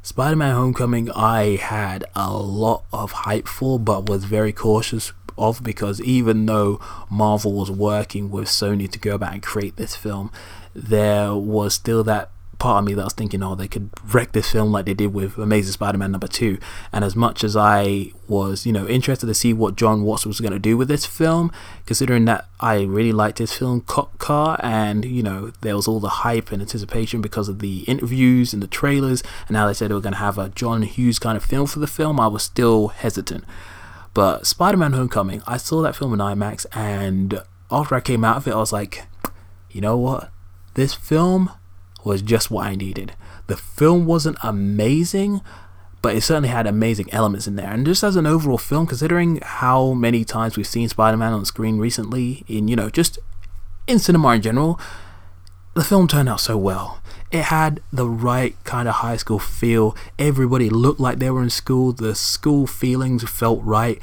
[0.03, 5.63] Spider Man Homecoming, I had a lot of hype for, but was very cautious of
[5.63, 10.31] because even though Marvel was working with Sony to go about and create this film,
[10.73, 14.51] there was still that part of me that was thinking, oh, they could wreck this
[14.51, 16.59] film like they did with Amazing Spider-Man number two.
[16.93, 20.39] And as much as I was, you know, interested to see what John Watts was
[20.39, 21.51] going to do with this film,
[21.87, 25.99] considering that I really liked his film Cop Car, and you know, there was all
[25.99, 29.89] the hype and anticipation because of the interviews and the trailers, and now they said
[29.89, 32.27] they were going to have a John Hughes kind of film for the film, I
[32.27, 33.43] was still hesitant.
[34.13, 38.47] But Spider-Man: Homecoming, I saw that film in IMAX, and after I came out of
[38.47, 39.05] it, I was like,
[39.69, 40.29] you know what?
[40.73, 41.51] This film
[42.03, 43.13] was just what I needed.
[43.47, 45.41] The film wasn't amazing,
[46.01, 47.71] but it certainly had amazing elements in there.
[47.71, 51.45] And just as an overall film, considering how many times we've seen Spider Man on
[51.45, 53.19] screen recently, in, you know, just
[53.87, 54.79] in cinema in general,
[55.73, 57.00] the film turned out so well.
[57.31, 59.95] It had the right kind of high school feel.
[60.19, 61.93] Everybody looked like they were in school.
[61.93, 63.99] The school feelings felt right.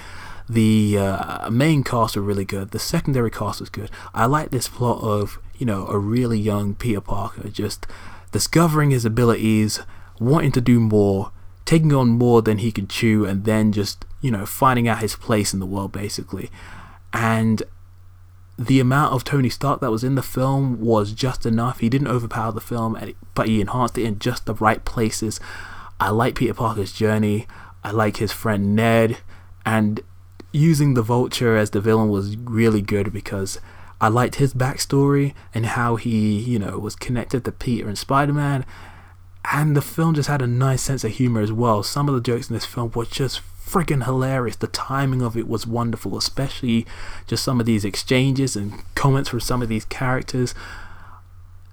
[0.48, 2.70] The uh, main cast were really good.
[2.70, 3.90] The secondary cast was good.
[4.14, 7.86] I like this plot of you know, a really young Peter Parker, just
[8.32, 9.80] discovering his abilities,
[10.20, 11.32] wanting to do more,
[11.64, 15.16] taking on more than he could chew, and then just, you know, finding out his
[15.16, 16.50] place in the world, basically.
[17.12, 17.62] And
[18.58, 21.78] the amount of Tony Stark that was in the film was just enough.
[21.78, 22.98] He didn't overpower the film,
[23.34, 25.38] but he enhanced it in just the right places.
[26.00, 27.46] I like Peter Parker's journey.
[27.84, 29.18] I like his friend Ned,
[29.64, 30.00] and
[30.50, 33.60] using the Vulture as the villain was really good because
[34.00, 38.32] I liked his backstory and how he, you know, was connected to Peter and Spider
[38.32, 38.64] Man.
[39.52, 41.82] And the film just had a nice sense of humor as well.
[41.82, 44.56] Some of the jokes in this film were just freaking hilarious.
[44.56, 46.86] The timing of it was wonderful, especially
[47.26, 50.54] just some of these exchanges and comments from some of these characters.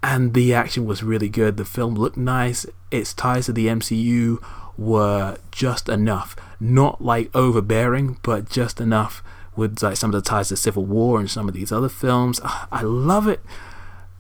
[0.04, 1.58] And the action was really good.
[1.58, 2.66] The film looked nice.
[2.92, 4.44] Its ties to the MCU
[4.78, 6.36] were just enough.
[6.60, 9.24] Not like overbearing, but just enough
[9.56, 12.40] with like some of the ties to Civil War and some of these other films.
[12.44, 13.42] Ah, I love it.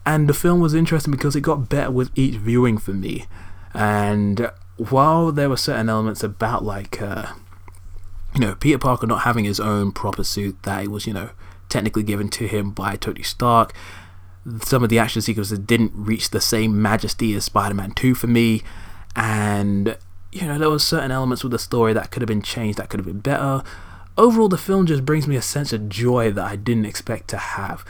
[0.06, 3.26] And the film was interesting because it got better with each viewing for me.
[3.74, 7.34] And while there were certain elements about like uh,
[8.36, 11.30] you know Peter Parker not having his own proper suit that it was you know
[11.69, 13.74] technically given to him by Tony Stark,
[14.62, 18.62] some of the action sequences didn't reach the same majesty as Spider-Man 2 for me,
[19.15, 19.98] and
[20.32, 22.89] you know there were certain elements with the story that could have been changed, that
[22.89, 23.63] could have been better
[24.17, 27.38] overall, the film just brings me a sense of joy that I didn't expect to
[27.38, 27.86] have.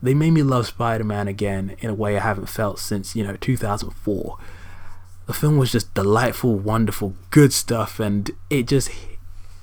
[0.00, 3.24] They made me love Spider Man again in a way I haven't felt since, you
[3.24, 4.38] know, 2004.
[5.26, 8.90] The film was just delightful, wonderful, good stuff, and it just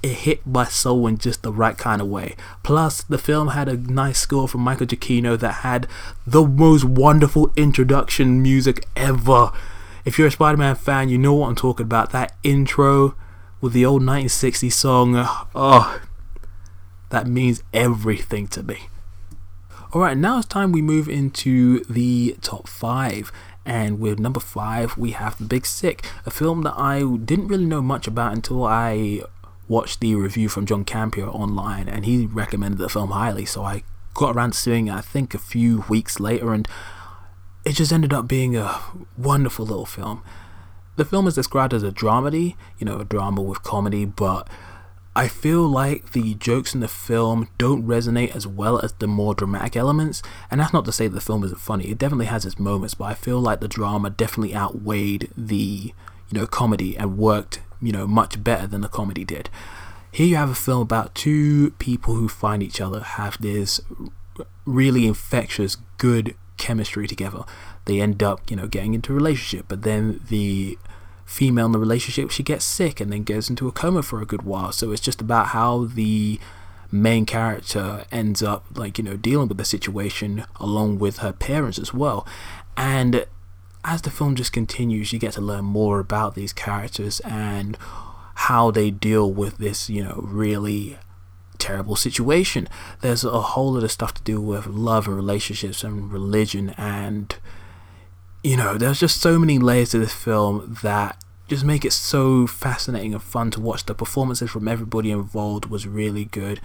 [0.04, 2.36] it hit my soul in just the right kind of way.
[2.62, 5.88] Plus, the film had a nice score from Michael Giacchino that had
[6.28, 9.52] the most wonderful introduction music ever.
[10.04, 12.12] If you're a Spider Man fan, you know what I'm talking about.
[12.12, 13.16] That intro
[13.62, 15.14] with the old 1960s song.
[15.56, 16.02] Oh,
[17.10, 18.90] that means everything to me.
[19.96, 23.32] Alright, now it's time we move into the top five.
[23.66, 27.66] And with number five, we have The Big Sick, a film that I didn't really
[27.66, 29.22] know much about until I
[29.68, 33.46] watched the review from John Campea online, and he recommended the film highly.
[33.46, 36.68] So I got around to seeing it, I think, a few weeks later, and
[37.66, 38.82] it just ended up being a
[39.18, 40.22] wonderful little film
[40.96, 44.48] the film is described as a dramedy, you know, a drama with comedy, but
[45.16, 49.34] I feel like the jokes in the film don't resonate as well as the more
[49.34, 50.22] dramatic elements.
[50.50, 51.86] And that's not to say the film isn't funny.
[51.86, 55.94] It definitely has its moments, but I feel like the drama definitely outweighed the,
[56.30, 59.50] you know, comedy and worked, you know, much better than the comedy did.
[60.12, 63.82] Here you have a film about two people who find each other, have this
[64.66, 67.44] really infectious, good chemistry together
[67.86, 69.66] they end up, you know, getting into a relationship.
[69.68, 70.78] But then the
[71.26, 74.26] female in the relationship, she gets sick and then goes into a coma for a
[74.26, 74.72] good while.
[74.72, 76.40] So it's just about how the
[76.92, 81.80] main character ends up, like, you know, dealing with the situation along with her parents
[81.80, 82.26] as well.
[82.78, 83.26] And
[83.86, 87.78] as the film just continues, you get to learn more about these characters and
[88.36, 90.98] how they deal with this, you know, really
[91.58, 92.68] terrible situation.
[93.02, 97.36] There's a whole lot of stuff to do with love and relationships and religion and
[98.44, 102.46] you know, there's just so many layers to this film that just make it so
[102.46, 103.86] fascinating and fun to watch.
[103.86, 106.60] The performances from everybody involved was really good,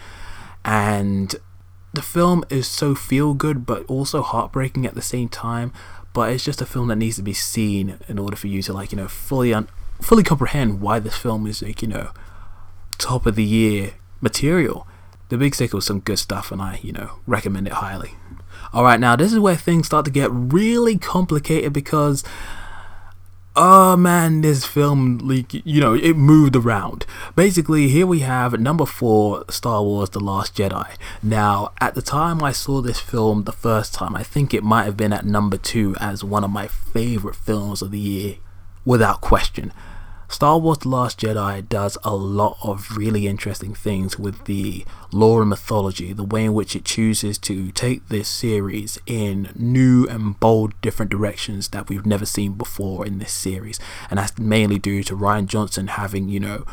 [0.64, 1.34] and
[1.92, 5.72] the film is so feel good but also heartbreaking at the same time.
[6.12, 8.72] But it's just a film that needs to be seen in order for you to
[8.72, 9.68] like you know fully un-
[10.00, 12.10] fully comprehend why this film is like you know
[12.98, 14.86] top of the year material.
[15.28, 18.14] The Big Sick was some good stuff, and I you know recommend it highly.
[18.72, 22.24] All right, now this is where things start to get really complicated because
[23.56, 27.04] oh man, this film, like, you know, it moved around.
[27.34, 30.96] Basically, here we have number four, Star Wars The Last Jedi.
[31.22, 34.84] Now, at the time I saw this film the first time, I think it might
[34.84, 38.36] have been at number two as one of my favorite films of the year,
[38.84, 39.72] without question.
[40.30, 45.40] Star Wars The Last Jedi does a lot of really interesting things with the lore
[45.40, 50.38] and mythology, the way in which it chooses to take this series in new and
[50.38, 53.80] bold different directions that we've never seen before in this series.
[54.10, 56.66] And that's mainly due to Rian Johnson having, you know,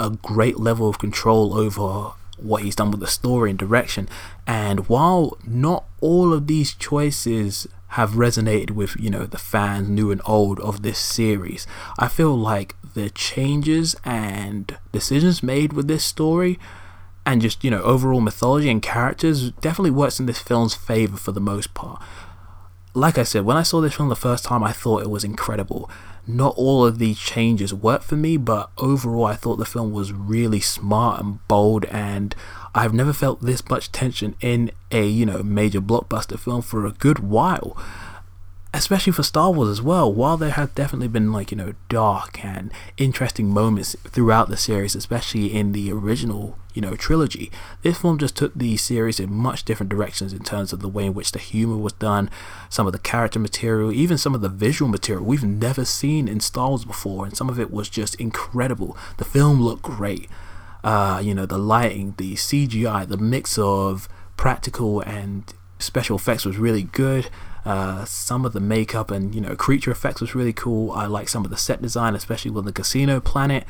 [0.00, 4.08] a great level of control over what he's done with the story and direction.
[4.46, 10.10] And while not all of these choices have resonated with you know the fans new
[10.10, 11.66] and old of this series
[11.98, 16.58] i feel like the changes and decisions made with this story
[17.26, 21.32] and just you know overall mythology and characters definitely works in this film's favor for
[21.32, 22.02] the most part
[22.94, 25.24] like i said when i saw this film the first time i thought it was
[25.24, 25.90] incredible
[26.26, 30.10] not all of these changes worked for me but overall i thought the film was
[30.10, 32.34] really smart and bold and
[32.76, 36.92] I've never felt this much tension in a, you know, major blockbuster film for a
[36.92, 37.74] good while.
[38.76, 40.12] Especially for Star Wars as well.
[40.12, 44.94] While there have definitely been like, you know, dark and interesting moments throughout the series,
[44.94, 47.50] especially in the original, you know, trilogy,
[47.82, 51.06] this film just took the series in much different directions in terms of the way
[51.06, 52.28] in which the humor was done,
[52.68, 56.38] some of the character material, even some of the visual material we've never seen in
[56.38, 58.96] Star Wars before, and some of it was just incredible.
[59.16, 60.28] The film looked great
[60.86, 66.58] uh, you know, the lighting, the CGI, the mix of practical and special effects was
[66.58, 67.28] really good.
[67.66, 70.92] Uh, some of the makeup and you know creature effects was really cool.
[70.92, 73.64] I like some of the set design, especially with the casino planet.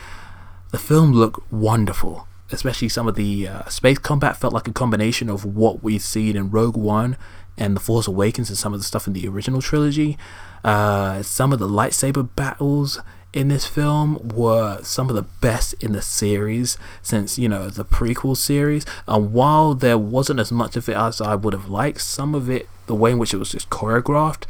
[0.70, 5.30] The film looked wonderful, especially some of the uh, space combat felt like a combination
[5.30, 7.16] of what we've seen in Rogue One
[7.56, 10.18] and The Force Awakens and some of the stuff in the original trilogy.
[10.62, 13.00] Uh, some of the lightsaber battles
[13.32, 17.85] in this film were some of the best in the series since you know the
[17.85, 22.00] prequel series and while there wasn't as much of it as I would have liked
[22.00, 24.44] some of it the way in which it was just choreographed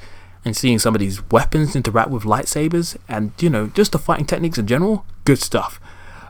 [0.44, 4.26] and seeing some of these weapons interact with lightsabers and you know just the fighting
[4.26, 5.80] techniques in general good stuff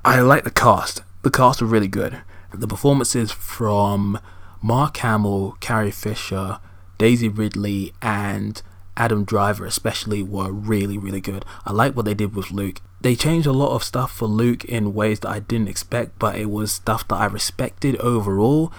[0.05, 4.19] I like the cast the cast were really good the performances from
[4.63, 6.59] Mark Hamill Carrie Fisher
[6.99, 8.63] Daisy Ridley and
[8.97, 11.45] Adam Driver especially were really really good.
[11.65, 12.81] I like what they did with Luke.
[13.01, 16.37] They changed a lot of stuff for Luke in ways that I didn't expect, but
[16.37, 18.73] it was stuff that I respected overall.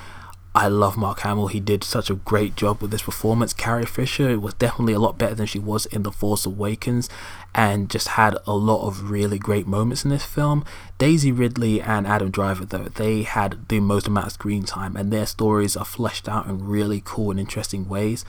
[0.58, 1.50] I love Mark Hamill.
[1.50, 3.54] He did such a great job with this performance.
[3.54, 7.10] Carrie Fisher was definitely a lot better than she was in The Force Awakens
[7.54, 10.66] and just had a lot of really great moments in this film.
[10.98, 15.14] Daisy Ridley and Adam Driver, though, they had the most amount of screen time and
[15.14, 18.26] their stories are fleshed out in really cool and interesting ways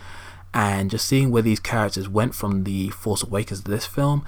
[0.52, 4.22] and just seeing where these characters went from the Force Awakens to this film,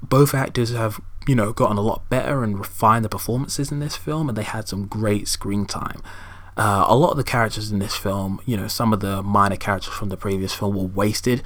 [0.00, 3.96] both actors have you know gotten a lot better and refined the performances in this
[3.96, 6.00] film, and they had some great screen time.
[6.56, 9.56] Uh, a lot of the characters in this film, you know, some of the minor
[9.56, 11.42] characters from the previous film were wasted,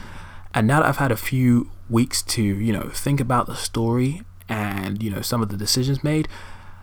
[0.52, 4.20] and now that I've had a few weeks to you know think about the story
[4.50, 6.28] and you know some of the decisions made,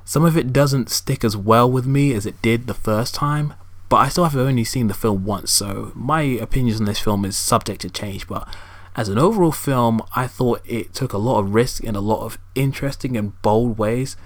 [0.03, 3.53] some of it doesn't stick as well with me as it did the first time,
[3.89, 7.25] but I still have only seen the film once, so my opinions on this film
[7.25, 8.27] is subject to change.
[8.27, 8.47] But
[8.95, 12.23] as an overall film, I thought it took a lot of risk in a lot
[12.23, 14.17] of interesting and bold ways.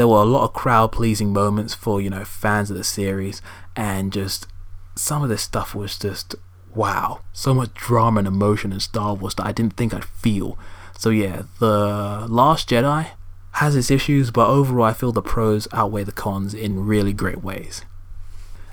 [0.00, 3.42] There were a lot of crowd pleasing moments for, you know, fans of the series,
[3.76, 4.46] and just
[4.94, 6.36] some of this stuff was just
[6.74, 7.20] wow.
[7.34, 10.58] So much drama and emotion in Star Wars that I didn't think I'd feel.
[10.98, 13.08] So yeah, The Last Jedi
[13.50, 17.44] has its issues, but overall I feel the pros outweigh the cons in really great
[17.44, 17.84] ways.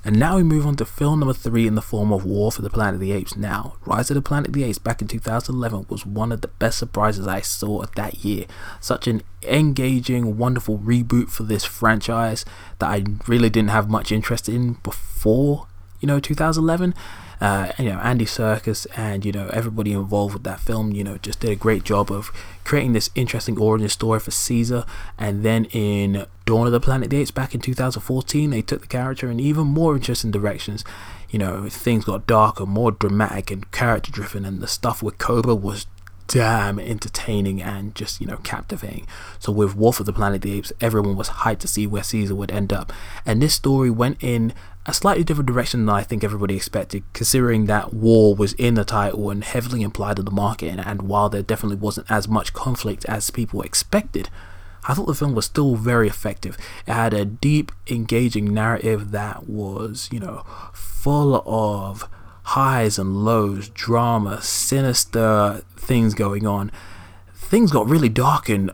[0.07, 2.61] And now we move on to film number three in the form of War for
[2.61, 3.35] the Planet of the Apes.
[3.35, 6.47] Now, Rise of the Planet of the Apes back in 2011 was one of the
[6.47, 8.45] best surprises I saw of that year.
[8.79, 12.45] Such an engaging, wonderful reboot for this franchise
[12.79, 15.67] that I really didn't have much interest in before,
[15.99, 16.93] you know, 2011
[17.39, 21.17] uh, you know Andy Serkis and you know everybody involved with that film you know
[21.17, 22.31] just did a great job of
[22.63, 24.85] creating this interesting origin story for Caesar
[25.19, 28.81] and then in Dawn of the Planet of the Apes back in 2014 they took
[28.81, 30.85] the character in even more interesting directions
[31.29, 35.53] you know things got darker more dramatic and character driven and the stuff with Koba
[35.53, 35.85] was
[36.27, 39.07] damn entertaining and just you know captivating.
[39.39, 42.03] So with War for the Planet of the Apes, everyone was hyped to see where
[42.03, 42.93] Caesar would end up,
[43.25, 44.53] and this story went in
[44.85, 48.85] a slightly different direction than I think everybody expected, considering that war was in the
[48.85, 53.05] title and heavily implied in the market, and while there definitely wasn't as much conflict
[53.05, 54.29] as people expected.
[54.87, 56.57] I thought the film was still very effective.
[56.87, 62.07] It had a deep, engaging narrative that was, you know, full of
[62.43, 66.71] highs and lows, drama, sinister things going on.
[67.33, 68.71] Things got really dark and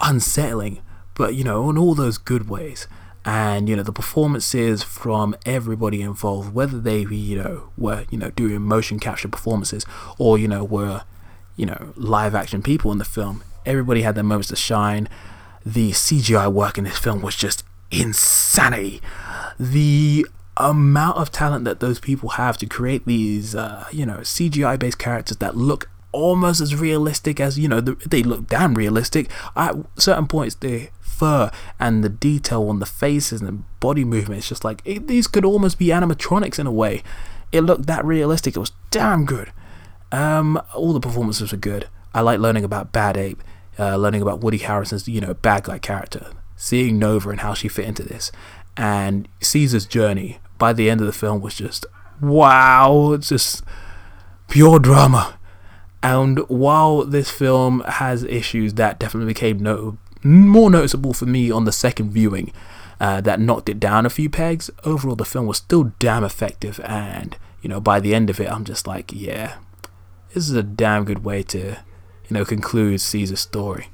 [0.00, 0.80] unsettling,
[1.14, 2.86] but you know, in all those good ways.
[3.24, 8.30] And you know, the performances from everybody involved, whether they you know were you know
[8.30, 9.86] doing motion capture performances
[10.18, 11.02] or you know were
[11.56, 15.08] you know live action people in the film, everybody had their moments to shine.
[15.64, 19.00] The CGI work in this film was just insanity.
[19.58, 24.78] The amount of talent that those people have to create these, uh, you know, CGI
[24.78, 29.30] based characters that look almost as realistic as, you know, the, they look damn realistic.
[29.56, 31.50] At certain points, the fur
[31.80, 35.44] and the detail on the faces and body movement, it's just like, it, these could
[35.44, 37.02] almost be animatronics in a way.
[37.50, 38.56] It looked that realistic.
[38.56, 39.52] It was damn good.
[40.10, 41.88] Um, all the performances were good.
[42.14, 43.42] I like learning about Bad Ape,
[43.78, 47.68] uh, learning about Woody Harrelson's you know, bad guy character, seeing Nova and how she
[47.68, 48.32] fit into this,
[48.76, 51.86] and Caesar's journey by the end of the film was just
[52.20, 53.64] wow, it's just
[54.48, 55.38] pure drama.
[56.02, 61.64] And while this film has issues that definitely became no- more noticeable for me on
[61.64, 62.52] the second viewing,
[63.00, 66.80] uh, that knocked it down a few pegs, overall the film was still damn effective.
[66.84, 69.58] And, you know, by the end of it, I'm just like, yeah,
[70.32, 71.78] this is a damn good way to,
[72.32, 73.88] you know, conclude Caesar's story.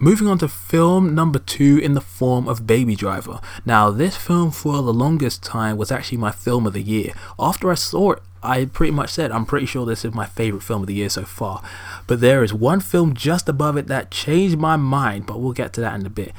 [0.00, 3.38] Moving on to film number two in the form of Baby Driver.
[3.64, 7.12] Now, this film for the longest time was actually my film of the year.
[7.38, 10.64] After I saw it, I pretty much said, I'm pretty sure this is my favorite
[10.64, 11.62] film of the year so far.
[12.08, 15.72] But there is one film just above it that changed my mind, but we'll get
[15.74, 16.32] to that in a bit.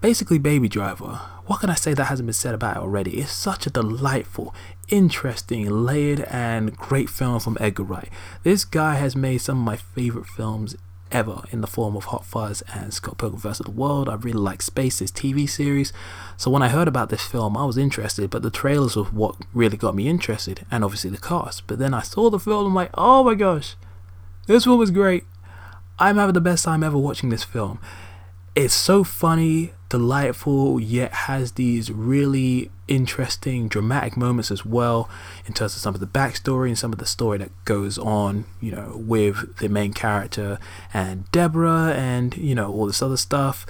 [0.00, 1.20] Basically, Baby Driver.
[1.44, 3.20] What can I say that hasn't been said about it already?
[3.20, 4.54] It's such a delightful,
[4.88, 8.10] interesting, layered, and great film from Edgar Wright.
[8.42, 10.76] This guy has made some of my favorite films
[11.12, 13.64] ever in the form of Hot Fuzz and Scott Pilgrim vs.
[13.64, 14.08] the World.
[14.08, 15.92] I really like Spaced TV series.
[16.36, 19.36] So when I heard about this film, I was interested, but the trailers were what
[19.52, 21.66] really got me interested, and obviously the cast.
[21.66, 23.76] But then I saw the film, I'm like, oh my gosh,
[24.46, 25.24] this film was great.
[25.98, 27.78] I'm having the best time ever watching this film.
[28.54, 35.06] It's so funny, delightful, yet has these really interesting, dramatic moments as well
[35.44, 38.46] in terms of some of the backstory and some of the story that goes on,
[38.58, 40.58] you know, with the main character
[40.94, 43.66] and Deborah and, you know, all this other stuff.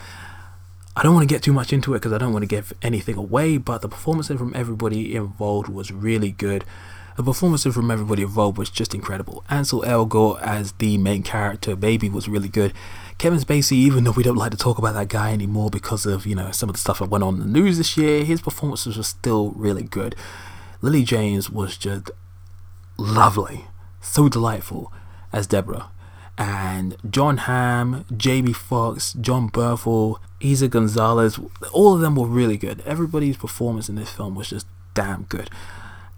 [0.94, 2.72] I don't want to get too much into it because I don't want to give
[2.82, 6.64] anything away, but the performances from everybody involved was really good.
[7.16, 9.44] The performances from everybody involved was just incredible.
[9.50, 12.72] Ansel Elgort as the main character, Baby, was really good.
[13.18, 16.26] Kevin Spacey, even though we don't like to talk about that guy anymore because of,
[16.26, 18.40] you know, some of the stuff that went on in the news this year, his
[18.40, 20.16] performances were still really good.
[20.80, 22.10] Lily James was just
[22.96, 23.66] lovely,
[24.00, 24.92] so delightful
[25.32, 25.90] as Deborah.
[26.36, 31.38] And Jon Hamm, Jamie Foxx, Jon Bernthal, Eiza González,
[31.72, 32.80] all of them were really good.
[32.86, 35.50] Everybody's performance in this film was just damn good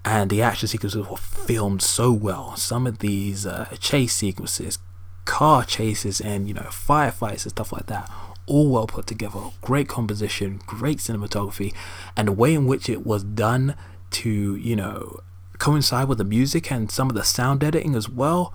[0.05, 2.55] and the action sequences were filmed so well.
[2.55, 4.77] Some of these uh, chase sequences,
[5.25, 8.09] car chases, and you know firefights and stuff like that,
[8.45, 9.39] all well put together.
[9.61, 11.73] Great composition, great cinematography,
[12.15, 13.75] and the way in which it was done
[14.11, 15.19] to you know
[15.57, 18.53] coincide with the music and some of the sound editing as well.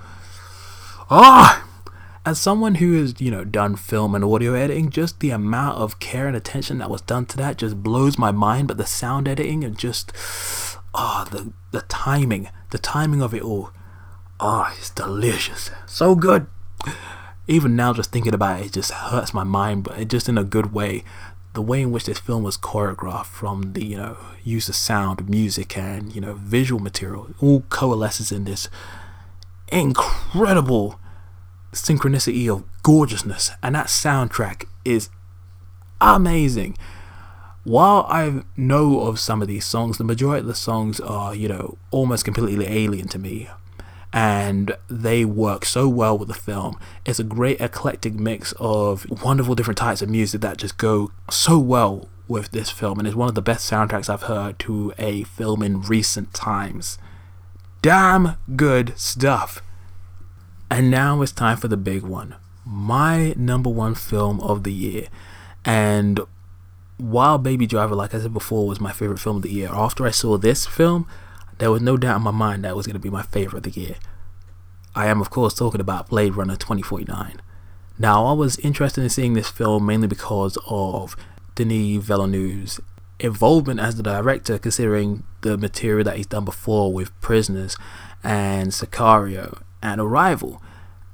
[1.11, 1.67] Ah.
[2.27, 5.99] As someone who has, you know, done film and audio editing, just the amount of
[6.01, 8.69] care and attention that was done to that just blows my mind.
[8.69, 10.13] But the sound editing and just
[10.95, 13.71] ah, oh, the the timing, the timing of it all,
[14.39, 16.47] ah, oh, it's delicious, so good.
[17.47, 20.39] Even now, just thinking about it, it just hurts my mind, but it just in
[20.39, 21.05] a good way.
[21.53, 25.29] The way in which this film was choreographed, from the you know use of sound,
[25.29, 28.69] music, and you know visual material, all coalesces in this
[29.73, 31.01] incredible
[31.73, 35.09] synchronicity of gorgeousness, and that soundtrack is
[36.01, 36.77] amazing
[37.65, 41.49] while I know of some of these songs, the majority of the songs are, you
[41.49, 43.49] know, almost completely alien to me.
[44.13, 46.79] And they work so well with the film.
[47.05, 51.59] It's a great eclectic mix of wonderful different types of music that just go so
[51.59, 52.99] well with this film.
[52.99, 56.99] And it's one of the best soundtracks I've heard to a film in recent times.
[57.83, 59.63] Damn good stuff.
[60.71, 62.35] And now it's time for the big one.
[62.65, 65.09] My number one film of the year.
[65.65, 66.21] And
[66.97, 70.07] while Baby Driver, like I said before, was my favorite film of the year, after
[70.07, 71.07] I saw this film,
[71.61, 73.73] there was no doubt in my mind that was going to be my favorite of
[73.73, 73.97] the year.
[74.95, 77.41] I am, of course, talking about Blade Runner 2049.
[77.99, 81.17] Now, I was interested in seeing this film mainly because of
[81.55, 82.81] Denis Villeneuve's
[83.21, 87.77] involvement as the director, considering the material that he's done before with Prisoners
[88.25, 90.63] and Sicario and Arrival.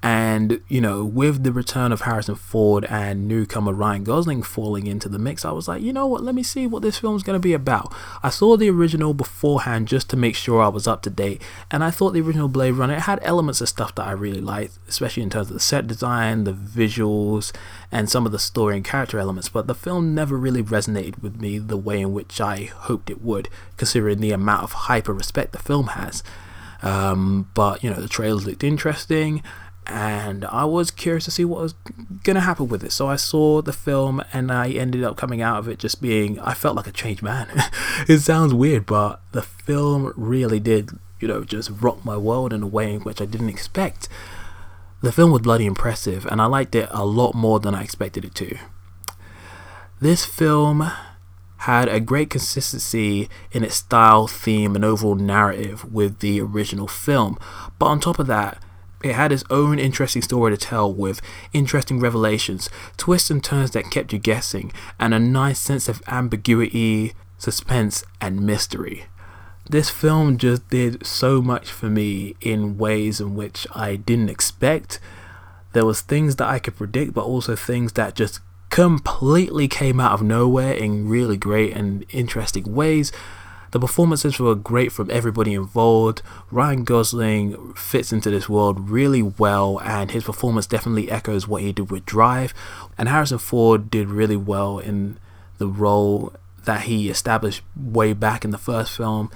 [0.06, 5.08] And, you know, with the return of Harrison Ford and newcomer Ryan Gosling falling into
[5.08, 7.34] the mix, I was like, you know what, let me see what this film's going
[7.34, 7.92] to be about.
[8.22, 11.42] I saw the original beforehand just to make sure I was up to date,
[11.72, 14.40] and I thought the original Blade Runner it had elements of stuff that I really
[14.40, 17.52] liked, especially in terms of the set design, the visuals,
[17.90, 21.40] and some of the story and character elements, but the film never really resonated with
[21.40, 25.50] me the way in which I hoped it would, considering the amount of hyper respect
[25.50, 26.22] the film has.
[26.82, 29.42] Um, but, you know, the trailers looked interesting
[29.86, 31.74] and I was curious to see what was
[32.24, 32.92] gonna happen with it.
[32.92, 36.38] So I saw the film, and I ended up coming out of it just being
[36.40, 37.48] I felt like a changed man.
[38.08, 42.62] it sounds weird, but the film really did, you know, just rock my world in
[42.62, 44.08] a way in which I didn't expect.
[45.02, 48.24] The film was bloody impressive, and I liked it a lot more than I expected
[48.24, 48.58] it to.
[50.00, 50.90] This film
[51.58, 57.38] had a great consistency in its style, theme, and overall narrative with the original film.
[57.78, 58.62] But on top of that,
[59.06, 61.20] it had its own interesting story to tell with
[61.52, 67.14] interesting revelations, twists and turns that kept you guessing, and a nice sense of ambiguity,
[67.38, 69.06] suspense, and mystery.
[69.68, 75.00] This film just did so much for me in ways in which I didn't expect.
[75.72, 78.40] There was things that I could predict, but also things that just
[78.70, 83.10] completely came out of nowhere in really great and interesting ways.
[83.76, 86.22] The performances were great from everybody involved.
[86.50, 91.72] Ryan Gosling fits into this world really well, and his performance definitely echoes what he
[91.72, 92.54] did with Drive.
[92.96, 95.18] And Harrison Ford did really well in
[95.58, 96.32] the role
[96.64, 99.30] that he established way back in the first film.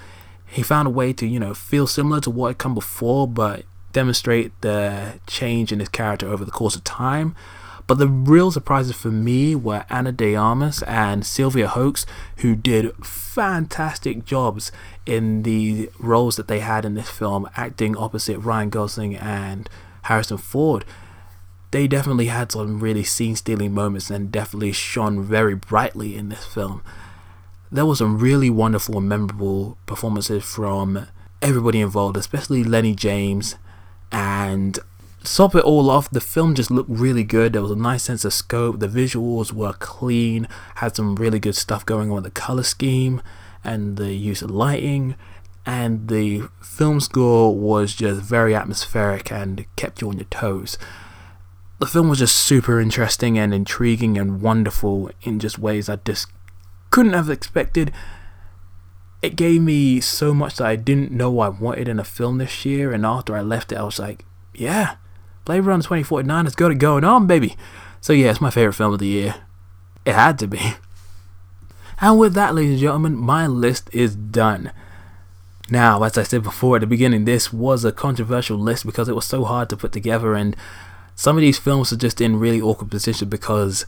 [0.47, 3.65] He found a way to, you know, feel similar to what had come before, but
[3.93, 7.37] demonstrate the change in his character over the course of time.
[7.91, 12.95] But the real surprises for me were Ana de Armas and Sylvia Hoeks, who did
[13.05, 14.71] fantastic jobs
[15.07, 19.69] in the roles that they had in this film, acting opposite Ryan Gosling and
[20.03, 20.85] Harrison Ford.
[21.73, 26.47] They definitely had some really scene stealing moments and definitely shone very brightly in this
[26.47, 26.83] film.
[27.73, 31.09] There were some really wonderful and memorable performances from
[31.43, 33.57] everybody involved, especially Lennie James
[34.13, 34.79] and
[35.25, 37.53] top it all off, the film just looked really good.
[37.53, 38.81] There was a nice sense of scope.
[38.81, 43.23] The visuals were clean, had some really good stuff going on with the color scheme
[43.63, 45.17] and the use of lighting.
[45.67, 50.79] And the film score was just very atmospheric and kept you on your toes.
[51.79, 56.29] The film was just super interesting and intriguing and wonderful in just ways I just
[56.91, 57.93] couldn't have expected.
[59.23, 62.65] It gave me so much that I didn't know I wanted in a film this
[62.65, 64.97] year, and after I left it, I was like, yeah,
[65.51, 67.57] Blade Runner 2049 has got it going on, baby.
[68.01, 69.35] So yeah, it's my favorite film of the year.
[70.05, 70.75] It had to be.
[72.01, 74.71] And with that, ladies and gentlemen, my list is done.
[75.69, 79.17] Now, as I said before at the beginning, this was a controversial list because it
[79.17, 80.55] was so hard to put together, and
[81.17, 83.87] some of these films are just in really awkward position because,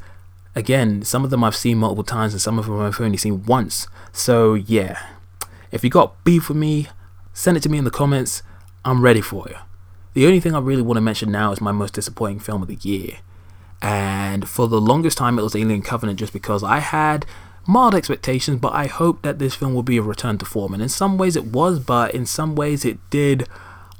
[0.56, 3.44] again, some of them I've seen multiple times and some of them I've only seen
[3.44, 3.86] once.
[4.10, 4.98] So, yeah,
[5.70, 6.88] if you got beef with me,
[7.32, 8.42] send it to me in the comments.
[8.84, 9.58] I'm ready for you.
[10.14, 12.68] The only thing I really want to mention now is my most disappointing film of
[12.68, 13.18] the year.
[13.80, 17.26] And for the longest time, it was Alien Covenant just because I had
[17.66, 20.74] mild expectations, but I hoped that this film would be a return to form.
[20.74, 23.48] And in some ways it was, but in some ways it did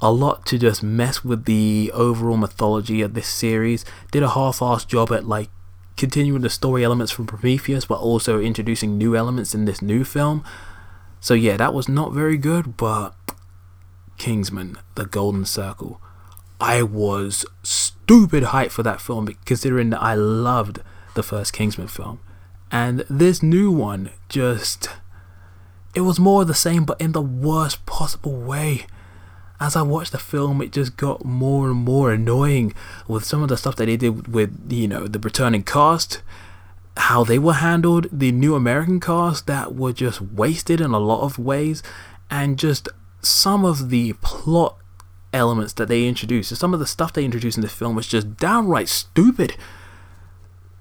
[0.01, 3.83] a lot to just mess with the overall mythology of this series.
[4.11, 5.49] Did a half-assed job at like
[5.97, 10.43] continuing the story elements from Prometheus, but also introducing new elements in this new film.
[11.19, 13.15] So yeah, that was not very good, but
[14.17, 16.01] Kingsman, The Golden Circle.
[16.63, 20.79] I was stupid hyped for that film considering that I loved
[21.13, 22.21] the first Kingsman film.
[22.71, 24.87] And this new one just
[25.93, 28.85] it was more of the same but in the worst possible way.
[29.59, 32.73] As I watched the film, it just got more and more annoying
[33.09, 36.21] with some of the stuff that they did with, you know, the returning cast,
[36.95, 41.23] how they were handled, the new American cast that were just wasted in a lot
[41.23, 41.83] of ways,
[42.31, 42.87] and just
[43.21, 44.77] some of the plot
[45.33, 48.07] elements that they introduced, So some of the stuff they introduced in the film was
[48.07, 49.55] just downright stupid.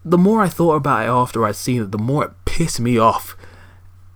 [0.04, 2.98] The more I thought about it after I'd seen it, the more it pissed me
[2.98, 3.36] off.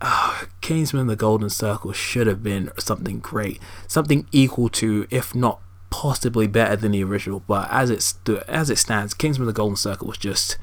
[0.01, 5.61] Uh, Kingsman The Golden Circle should have been something great, something equal to, if not
[5.91, 7.43] possibly better than the original.
[7.47, 8.15] But as it
[8.47, 10.59] as it stands, Kingsman The Golden Circle was just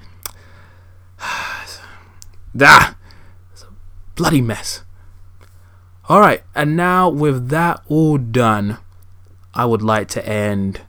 [1.19, 1.63] ah,
[3.51, 3.67] it's a
[4.15, 4.83] bloody mess.
[6.09, 8.77] Alright, and now with that all done,
[9.53, 10.81] I would like to end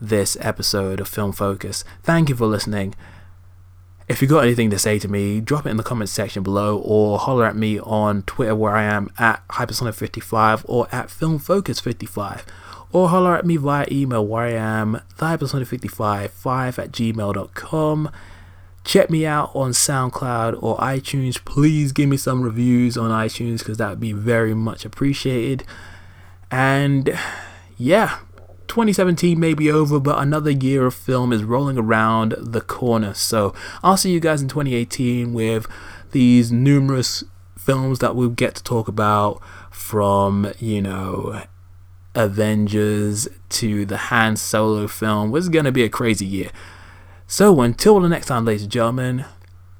[0.00, 1.84] this episode of Film Focus.
[2.02, 2.94] Thank you for listening.
[4.08, 6.78] If you've got anything to say to me, drop it in the comments section below
[6.78, 12.42] or holler at me on Twitter where I am at Hypersonic55 or at FilmFocus55
[12.92, 18.10] or holler at me via email where I am thehypersonic55 at gmail.com.
[18.84, 21.44] Check me out on SoundCloud or iTunes.
[21.44, 25.64] Please give me some reviews on iTunes because that would be very much appreciated.
[26.50, 27.18] And
[27.78, 28.18] yeah,
[28.66, 33.14] 2017 may be over, but another year of film is rolling around the corner.
[33.14, 35.66] So I'll see you guys in 2018 with
[36.10, 37.24] these numerous
[37.56, 41.42] films that we'll get to talk about from, you know,
[42.14, 45.34] Avengers to the Han Solo film.
[45.36, 46.50] Is going to be a crazy year.
[47.26, 49.24] So until the next time, ladies and gentlemen,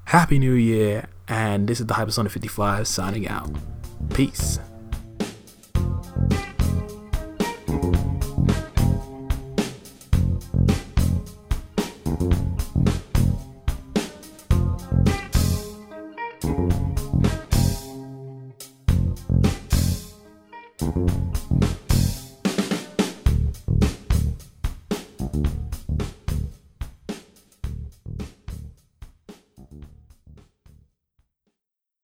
[0.05, 3.51] Happy New Year, and this is the Hypersonic 55 signing out.
[4.15, 4.59] Peace.